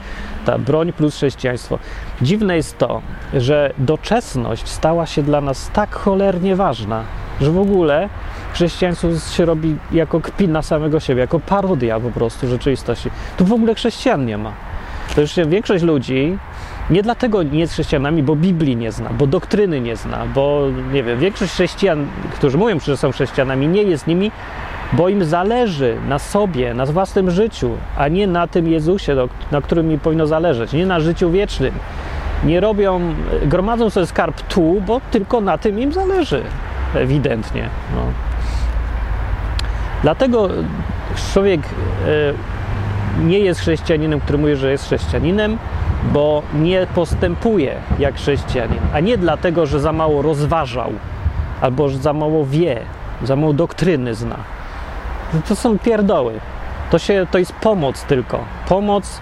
ta 0.45 0.57
broń 0.57 0.93
plus 0.93 1.15
chrześcijaństwo. 1.15 1.79
Dziwne 2.22 2.55
jest 2.55 2.77
to, 2.77 3.01
że 3.34 3.74
doczesność 3.77 4.67
stała 4.67 5.05
się 5.05 5.24
dla 5.24 5.41
nas 5.41 5.72
tak 5.74 5.95
cholernie 5.95 6.55
ważna, 6.55 7.03
że 7.41 7.51
w 7.51 7.60
ogóle 7.60 8.10
chrześcijaństwo 8.53 9.07
się 9.31 9.45
robi 9.45 9.75
jako 9.91 10.22
kpin 10.22 10.51
na 10.51 10.62
samego 10.62 11.00
siebie, 11.00 11.22
jako 11.22 11.39
parodia 11.39 12.00
po 12.00 12.12
prostu 12.12 12.48
rzeczywistości. 12.48 13.10
Tu 13.38 13.45
w 13.45 13.53
ogóle 13.53 13.75
chrześcijan 13.75 14.25
nie 14.25 14.38
ma. 14.38 14.53
To 15.15 15.22
już 15.22 15.31
się 15.31 15.45
większość 15.45 15.84
ludzi 15.84 16.38
nie 16.89 17.04
dlatego 17.04 17.44
nie 17.44 17.60
jest 17.60 17.74
chrześcijanami, 17.74 18.24
bo 18.24 18.36
Biblii 18.36 18.75
nie 18.75 18.92
zna, 18.92 19.10
bo 19.10 19.27
doktryny 19.27 19.82
nie 19.82 19.96
zna, 19.96 20.25
bo 20.36 20.68
nie 20.94 21.04
wiem, 21.04 21.20
większość 21.20 21.54
chrześcijan, 21.54 22.08
którzy 22.34 22.58
mówią, 22.58 22.80
że 22.80 22.98
są 22.98 23.12
chrześcijanami, 23.12 23.68
nie 23.68 23.84
jest 23.84 24.08
nimi, 24.08 24.32
bo 24.94 25.10
im 25.10 25.25
zależy 25.25 25.98
na 26.08 26.20
sobie, 26.20 26.74
na 26.74 26.86
własnym 26.86 27.32
życiu, 27.32 27.72
a 27.98 28.08
nie 28.08 28.27
na 28.27 28.48
tym 28.48 28.68
Jezusie, 28.68 29.15
na 29.51 29.62
którym 29.62 29.88
mi 29.88 30.00
powinno 30.00 30.27
zależeć, 30.27 30.74
nie 30.74 30.86
na 30.86 31.00
życiu 31.00 31.32
wiecznym. 31.32 31.74
Nie 32.44 32.60
robią, 32.60 33.01
gromadzą 33.46 33.89
sobie 33.89 34.06
skarb 34.06 34.42
tu, 34.42 34.82
bo 34.88 35.01
tylko 35.12 35.42
na 35.42 35.58
tym 35.58 35.80
im 35.80 35.94
zależy, 35.94 36.44
ewidentnie. 36.96 37.70
No. 37.96 38.01
Dlatego 40.01 40.50
człowiek 41.34 41.62
e, 41.62 43.24
nie 43.24 43.39
jest 43.39 43.60
chrześcijaninem, 43.60 44.20
który 44.20 44.38
mówi, 44.38 44.56
że 44.56 44.72
jest 44.72 44.86
chrześcijaninem, 44.86 45.58
bo 46.14 46.42
nie 46.54 46.88
postępuje 46.96 47.76
jak 48.00 48.16
chrześcijanin, 48.16 48.80
a 48.94 49.00
nie 49.00 49.18
dlatego, 49.18 49.66
że 49.66 49.80
za 49.80 49.92
mało 49.92 50.22
rozważał 50.22 50.92
albo 51.62 51.90
że 51.90 51.98
za 51.98 52.14
mało 52.14 52.46
wie, 52.46 52.80
za 53.24 53.36
mało 53.36 53.54
doktryny 53.54 54.16
zna. 54.16 54.38
To 55.48 55.56
są 55.56 55.80
pierdoły. 55.80 56.34
To, 56.92 57.00
się, 57.00 57.28
to 57.32 57.38
jest 57.38 57.54
pomoc 57.54 58.04
tylko. 58.04 58.40
Pomoc 58.70 59.22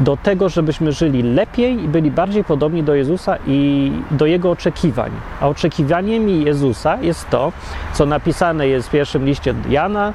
do 0.00 0.16
tego, 0.16 0.48
żebyśmy 0.48 0.92
żyli 0.92 1.22
lepiej 1.22 1.84
i 1.84 1.88
byli 1.88 2.10
bardziej 2.10 2.44
podobni 2.44 2.82
do 2.82 2.94
Jezusa 2.94 3.36
i 3.46 3.92
do 4.10 4.26
Jego 4.26 4.50
oczekiwań. 4.50 5.10
A 5.40 5.48
oczekiwaniem 5.48 6.28
Jezusa 6.28 6.98
jest 7.00 7.30
to, 7.30 7.52
co 7.92 8.06
napisane 8.06 8.68
jest 8.68 8.88
w 8.88 8.90
pierwszym 8.90 9.24
liście 9.24 9.54
Jana, 9.68 10.12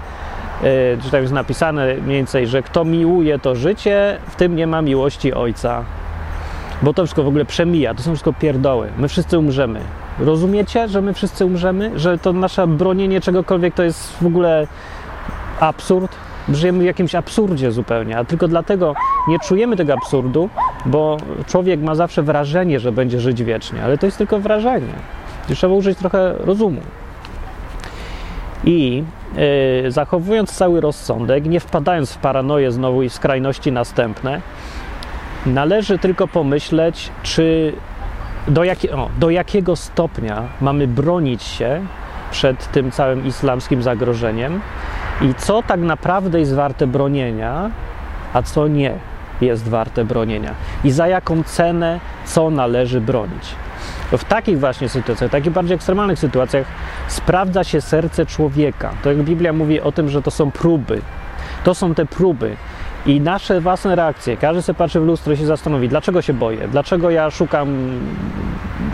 czy 0.62 1.08
e, 1.08 1.12
tak 1.12 1.22
jest 1.22 1.34
napisane 1.34 1.94
mniej 1.94 2.18
więcej, 2.18 2.48
że 2.48 2.64
kto 2.64 2.86
miłuje 2.86 3.40
to 3.40 3.56
życie, 3.56 4.18
w 4.28 4.36
tym 4.36 4.56
nie 4.56 4.68
ma 4.68 4.82
miłości 4.82 5.34
Ojca. 5.34 5.84
Bo 6.82 6.94
to 6.94 7.04
wszystko 7.04 7.24
w 7.24 7.28
ogóle 7.28 7.46
przemija, 7.46 7.94
to 7.94 8.04
są 8.04 8.12
wszystko 8.12 8.34
pierdoły. 8.34 8.90
My 8.98 9.08
wszyscy 9.08 9.40
umrzemy. 9.40 9.80
Rozumiecie, 10.20 10.88
że 10.88 11.02
my 11.02 11.14
wszyscy 11.14 11.46
umrzemy? 11.46 12.00
Że 12.00 12.18
to 12.18 12.34
nasze 12.34 12.68
bronienie 12.68 13.22
czegokolwiek 13.22 13.74
to 13.74 13.84
jest 13.84 14.18
w 14.22 14.26
ogóle 14.26 14.68
absurd? 15.60 16.16
Żyjemy 16.54 16.80
w 16.80 16.86
jakimś 16.86 17.16
absurdzie 17.16 17.72
zupełnie, 17.72 18.18
a 18.18 18.26
tylko 18.26 18.48
dlatego 18.48 18.94
nie 19.28 19.40
czujemy 19.40 19.76
tego 19.76 19.94
absurdu, 19.94 20.50
bo 20.86 21.18
człowiek 21.48 21.82
ma 21.82 21.96
zawsze 21.96 22.24
wrażenie, 22.24 22.80
że 22.80 22.92
będzie 22.92 23.20
żyć 23.20 23.44
wiecznie, 23.44 23.84
ale 23.84 23.98
to 23.98 24.06
jest 24.06 24.18
tylko 24.18 24.40
wrażenie. 24.40 24.94
Trzeba 25.56 25.74
użyć 25.74 25.98
trochę 25.98 26.36
rozumu. 26.40 26.82
I 28.64 29.04
yy, 29.84 29.92
zachowując 29.92 30.52
cały 30.52 30.82
rozsądek, 30.82 31.46
nie 31.46 31.60
wpadając 31.60 32.14
w 32.14 32.18
paranoję 32.18 32.72
znowu 32.72 33.04
i 33.04 33.10
w 33.10 33.14
skrajności 33.14 33.72
następne, 33.72 34.42
należy 35.46 35.98
tylko 35.98 36.28
pomyśleć, 36.28 37.10
czy 37.24 37.74
do, 38.48 38.62
o, 38.94 39.10
do 39.20 39.30
jakiego 39.30 39.76
stopnia 39.76 40.44
mamy 40.62 40.88
bronić 40.88 41.44
się 41.44 41.86
przed 42.32 42.72
tym 42.72 42.92
całym 42.92 43.28
islamskim 43.28 43.84
zagrożeniem 43.84 44.62
i 45.22 45.34
co 45.34 45.64
tak 45.64 45.80
naprawdę 45.80 46.40
jest 46.40 46.54
warte 46.54 46.88
bronienia, 46.88 47.72
a 48.34 48.42
co 48.42 48.68
nie 48.68 48.94
jest 49.42 49.70
warte 49.70 50.06
bronienia 50.06 50.56
i 50.84 50.92
za 50.92 51.08
jaką 51.08 51.44
cenę 51.44 52.00
co 52.26 52.50
należy 52.50 53.02
bronić. 53.02 53.56
W 54.12 54.24
takich 54.24 54.60
właśnie 54.60 54.90
sytuacjach, 54.90 55.32
takich 55.32 55.52
bardziej 55.52 55.76
ekstremalnych 55.76 56.20
sytuacjach 56.20 56.66
sprawdza 57.08 57.64
się 57.64 57.82
serce 57.82 58.26
człowieka. 58.26 58.94
To 59.04 59.12
jak 59.12 59.24
Biblia 59.24 59.54
mówi 59.54 59.82
o 59.82 59.92
tym, 59.92 60.10
że 60.10 60.22
to 60.22 60.32
są 60.32 60.52
próby. 60.52 61.02
To 61.64 61.76
są 61.76 61.96
te 61.96 62.06
próby. 62.06 62.56
I 63.06 63.22
nasze 63.22 63.62
własne 63.62 63.96
reakcje, 63.96 64.38
każdy 64.38 64.62
sobie 64.62 64.78
patrzy 64.78 65.00
w 65.00 65.06
lustro 65.06 65.34
i 65.34 65.38
się 65.38 65.46
zastanowi, 65.46 65.90
dlaczego 65.90 66.22
się 66.22 66.34
boję, 66.34 66.68
dlaczego 66.68 67.10
ja 67.10 67.32
szukam, 67.32 67.68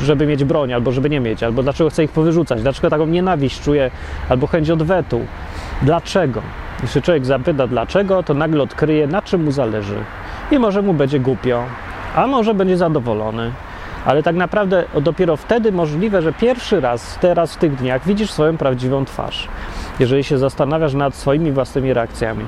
żeby 0.02 0.26
mieć 0.26 0.44
broń, 0.44 0.74
albo 0.74 0.92
żeby 0.92 1.10
nie 1.10 1.20
mieć, 1.20 1.44
albo 1.44 1.64
dlaczego 1.64 1.90
chcę 1.90 2.04
ich 2.04 2.12
powyrzucać, 2.12 2.62
dlaczego 2.62 2.90
taką 2.90 3.06
nienawiść 3.06 3.62
czuję, 3.62 3.92
albo 4.30 4.48
chęć 4.48 4.70
odwetu. 4.70 5.22
Dlaczego? 5.82 6.42
Jeśli 6.82 7.02
człowiek 7.02 7.26
zapyta 7.26 7.68
dlaczego, 7.68 8.24
to 8.24 8.34
nagle 8.34 8.64
odkryje, 8.64 9.08
na 9.08 9.22
czym 9.22 9.44
mu 9.44 9.52
zależy. 9.52 9.98
I 10.52 10.60
może 10.60 10.82
mu 10.82 10.94
będzie 10.94 11.20
głupio, 11.20 11.64
a 12.16 12.28
może 12.28 12.54
będzie 12.54 12.78
zadowolony. 12.78 13.52
Ale 14.06 14.24
tak 14.24 14.36
naprawdę 14.36 14.84
dopiero 15.02 15.38
wtedy 15.38 15.72
możliwe, 15.72 16.22
że 16.22 16.34
pierwszy 16.34 16.82
raz, 16.82 17.18
teraz 17.22 17.54
w 17.54 17.58
tych 17.58 17.76
dniach 17.76 18.06
widzisz 18.06 18.32
swoją 18.32 18.58
prawdziwą 18.58 19.06
twarz. 19.06 19.48
Jeżeli 20.00 20.24
się 20.24 20.38
zastanawiasz 20.38 20.94
nad 20.94 21.16
swoimi 21.16 21.52
własnymi 21.52 21.94
reakcjami. 21.94 22.46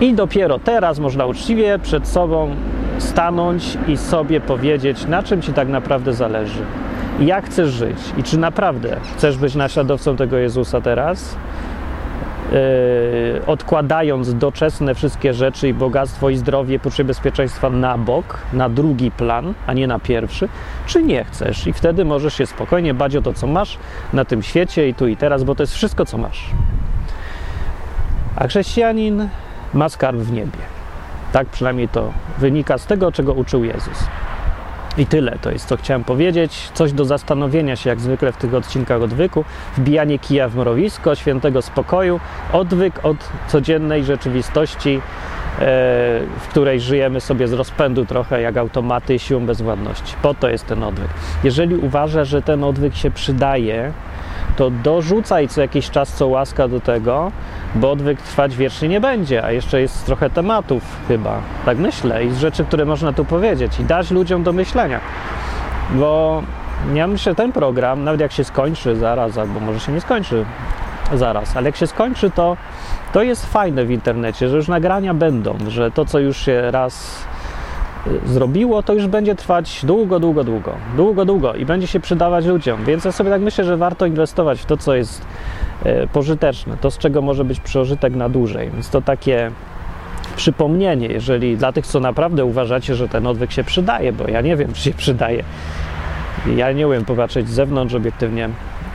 I 0.00 0.14
dopiero 0.14 0.58
teraz 0.58 0.98
można 0.98 1.26
uczciwie 1.26 1.78
przed 1.78 2.08
sobą 2.08 2.56
stanąć 2.98 3.78
i 3.88 3.96
sobie 3.96 4.40
powiedzieć, 4.40 5.06
na 5.06 5.22
czym 5.22 5.42
ci 5.42 5.52
tak 5.52 5.68
naprawdę 5.68 6.12
zależy. 6.12 6.62
Jak 7.20 7.46
chcesz 7.46 7.70
żyć? 7.70 7.98
I 8.18 8.22
czy 8.22 8.38
naprawdę 8.38 8.96
chcesz 9.16 9.36
być 9.38 9.54
naśladowcą 9.54 10.16
tego 10.16 10.36
Jezusa 10.36 10.80
teraz? 10.80 11.36
Yy, 12.52 13.46
odkładając 13.46 14.34
doczesne 14.34 14.94
wszystkie 14.94 15.34
rzeczy 15.34 15.68
i 15.68 15.74
bogactwo 15.74 16.30
i 16.30 16.36
zdrowie, 16.36 16.78
poczucie 16.78 17.04
bezpieczeństwa 17.04 17.70
na 17.70 17.98
bok, 17.98 18.38
na 18.52 18.68
drugi 18.68 19.10
plan, 19.10 19.54
a 19.66 19.72
nie 19.72 19.86
na 19.86 19.98
pierwszy, 19.98 20.48
czy 20.86 21.02
nie 21.02 21.24
chcesz? 21.24 21.66
I 21.66 21.72
wtedy 21.72 22.04
możesz 22.04 22.34
się 22.34 22.46
spokojnie 22.46 22.94
bać 22.94 23.16
o 23.16 23.22
to, 23.22 23.32
co 23.32 23.46
masz 23.46 23.78
na 24.12 24.24
tym 24.24 24.42
świecie 24.42 24.88
i 24.88 24.94
tu 24.94 25.06
i 25.06 25.16
teraz, 25.16 25.44
bo 25.44 25.54
to 25.54 25.62
jest 25.62 25.74
wszystko, 25.74 26.06
co 26.06 26.18
masz. 26.18 26.50
A 28.36 28.46
chrześcijanin 28.46 29.28
ma 29.74 29.88
skarb 29.88 30.18
w 30.18 30.32
niebie. 30.32 30.58
Tak 31.32 31.46
przynajmniej 31.46 31.88
to 31.88 32.12
wynika 32.38 32.78
z 32.78 32.86
tego, 32.86 33.12
czego 33.12 33.32
uczył 33.32 33.64
Jezus. 33.64 34.06
I 34.98 35.06
tyle 35.06 35.38
to 35.40 35.50
jest, 35.50 35.66
co 35.66 35.76
chciałem 35.76 36.04
powiedzieć. 36.04 36.70
Coś 36.74 36.92
do 36.92 37.04
zastanowienia 37.04 37.76
się, 37.76 37.90
jak 37.90 38.00
zwykle 38.00 38.32
w 38.32 38.36
tych 38.36 38.54
odcinkach 38.54 39.02
odwyku. 39.02 39.44
Wbijanie 39.76 40.18
kija 40.18 40.48
w 40.48 40.56
mrowisko, 40.56 41.14
świętego 41.14 41.62
spokoju, 41.62 42.20
odwyk 42.52 43.04
od 43.04 43.16
codziennej 43.48 44.04
rzeczywistości, 44.04 44.94
e, 44.94 45.00
w 46.40 46.48
której 46.48 46.80
żyjemy 46.80 47.20
sobie 47.20 47.48
z 47.48 47.52
rozpędu 47.52 48.06
trochę 48.06 48.40
jak 48.40 48.56
automaty 48.56 49.18
siłą 49.18 49.46
bezwładności. 49.46 50.14
Po 50.22 50.34
to 50.34 50.48
jest 50.48 50.66
ten 50.66 50.82
odwyk. 50.82 51.08
Jeżeli 51.44 51.76
uważasz, 51.76 52.28
że 52.28 52.42
ten 52.42 52.64
odwyk 52.64 52.94
się 52.94 53.10
przydaje, 53.10 53.92
to 54.56 54.70
dorzucaj 54.70 55.48
co 55.48 55.60
jakiś 55.60 55.90
czas 55.90 56.12
co 56.12 56.26
łaska 56.26 56.68
do 56.68 56.80
tego, 56.80 57.32
bo 57.74 57.90
odwyk 57.90 58.22
trwać 58.22 58.56
wiecznie 58.56 58.88
nie 58.88 59.00
będzie, 59.00 59.44
a 59.44 59.52
jeszcze 59.52 59.80
jest 59.80 60.06
trochę 60.06 60.30
tematów 60.30 60.82
chyba, 61.08 61.40
tak 61.64 61.78
myślę, 61.78 62.24
i 62.24 62.34
rzeczy, 62.34 62.64
które 62.64 62.84
można 62.84 63.12
tu 63.12 63.24
powiedzieć 63.24 63.80
i 63.80 63.84
dać 63.84 64.10
ludziom 64.10 64.42
do 64.42 64.52
myślenia. 64.52 65.00
Bo 65.90 66.42
ja 66.94 67.06
myślę, 67.06 67.34
ten 67.34 67.52
program, 67.52 68.04
nawet 68.04 68.20
jak 68.20 68.32
się 68.32 68.44
skończy 68.44 68.96
zaraz, 68.96 69.38
albo 69.38 69.60
może 69.60 69.80
się 69.80 69.92
nie 69.92 70.00
skończy 70.00 70.44
zaraz, 71.14 71.56
ale 71.56 71.68
jak 71.68 71.76
się 71.76 71.86
skończy, 71.86 72.30
to, 72.30 72.56
to 73.12 73.22
jest 73.22 73.46
fajne 73.46 73.84
w 73.84 73.90
internecie, 73.90 74.48
że 74.48 74.56
już 74.56 74.68
nagrania 74.68 75.14
będą, 75.14 75.58
że 75.68 75.90
to, 75.90 76.04
co 76.04 76.18
już 76.18 76.36
się 76.36 76.70
raz 76.70 77.24
zrobiło, 78.26 78.82
to 78.82 78.94
już 78.94 79.06
będzie 79.06 79.34
trwać 79.34 79.80
długo, 79.84 80.20
długo, 80.20 80.44
długo, 80.44 80.74
długo, 80.96 81.24
długo 81.24 81.54
i 81.54 81.66
będzie 81.66 81.86
się 81.86 82.00
przydawać 82.00 82.46
ludziom. 82.46 82.84
Więc 82.84 83.04
ja 83.04 83.12
sobie 83.12 83.30
tak 83.30 83.40
myślę, 83.40 83.64
że 83.64 83.76
warto 83.76 84.06
inwestować 84.06 84.60
w 84.60 84.64
to, 84.64 84.76
co 84.76 84.94
jest 84.94 85.26
e, 85.84 86.06
pożyteczne, 86.06 86.76
to 86.80 86.90
z 86.90 86.98
czego 86.98 87.22
może 87.22 87.44
być 87.44 87.60
przeżytek 87.60 88.14
na 88.14 88.28
dłużej. 88.28 88.70
Więc 88.70 88.90
to 88.90 89.02
takie 89.02 89.50
przypomnienie, 90.36 91.06
jeżeli 91.06 91.56
dla 91.56 91.72
tych, 91.72 91.86
co 91.86 92.00
naprawdę 92.00 92.44
uważacie, 92.44 92.94
że 92.94 93.08
ten 93.08 93.26
odwyk 93.26 93.52
się 93.52 93.64
przydaje, 93.64 94.12
bo 94.12 94.28
ja 94.28 94.40
nie 94.40 94.56
wiem, 94.56 94.72
czy 94.72 94.80
się 94.80 94.92
przydaje. 94.92 95.44
Ja 96.56 96.72
nie 96.72 96.88
umiem 96.88 97.04
popatrzeć 97.04 97.48
z 97.48 97.52
zewnątrz 97.52 97.94
obiektywnie 97.94 98.48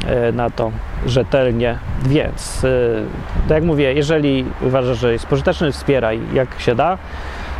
e, 0.08 0.32
na 0.32 0.50
to 0.50 0.72
rzetelnie, 1.06 1.78
więc 2.06 2.64
e, 2.64 2.70
tak 3.48 3.56
jak 3.56 3.64
mówię, 3.64 3.94
jeżeli 3.94 4.46
uważasz, 4.62 5.00
że 5.00 5.14
jest 5.14 5.26
pożyteczny, 5.26 5.72
wspieraj 5.72 6.20
jak 6.34 6.60
się 6.60 6.76
da 6.76 6.98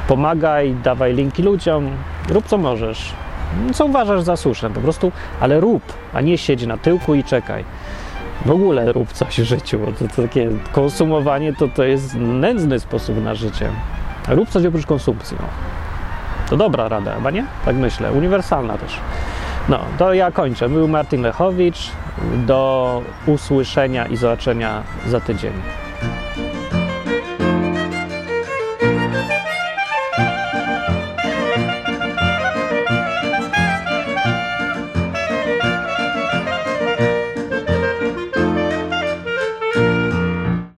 pomagaj, 0.10 0.76
dawaj 0.84 1.14
linki 1.14 1.44
ludziom, 1.44 1.90
rób 2.30 2.46
co 2.46 2.58
możesz. 2.58 3.14
Co 3.74 3.86
uważasz 3.86 4.22
za 4.22 4.38
słuszne, 4.38 4.70
po 4.70 4.82
prostu, 4.82 5.12
ale 5.40 5.60
rób, 5.60 5.84
a 6.14 6.22
nie 6.22 6.38
siedź 6.38 6.66
na 6.66 6.78
tyłku 6.78 7.16
i 7.16 7.24
czekaj. 7.24 7.64
W 8.46 8.52
ogóle 8.52 8.92
rób 8.92 9.14
coś 9.14 9.40
w 9.42 9.44
życiu, 9.44 9.80
bo 9.80 9.92
to, 9.92 10.16
to 10.16 10.22
takie 10.22 10.50
konsumowanie 10.72 11.54
to, 11.54 11.68
to 11.68 11.84
jest 11.84 12.16
nędzny 12.16 12.80
sposób 12.80 13.24
na 13.24 13.36
życie. 13.36 13.70
Rób 14.28 14.50
coś 14.50 14.66
oprócz 14.66 14.86
konsumpcji. 14.86 15.38
No. 15.40 15.46
To 16.50 16.58
dobra 16.58 16.90
rada, 16.90 17.16
chyba 17.16 17.32
nie? 17.32 17.46
Tak 17.66 17.76
myślę, 17.76 18.12
uniwersalna 18.12 18.78
też. 18.78 19.00
No, 19.70 19.80
to 19.98 20.14
ja 20.14 20.32
kończę. 20.32 20.70
Był 20.70 20.88
Martin 20.88 21.22
Lechowicz. 21.22 21.92
Do 22.46 23.02
usłyszenia 23.26 24.06
i 24.06 24.18
zobaczenia 24.18 24.84
za 25.08 25.20
tydzień. 25.20 25.54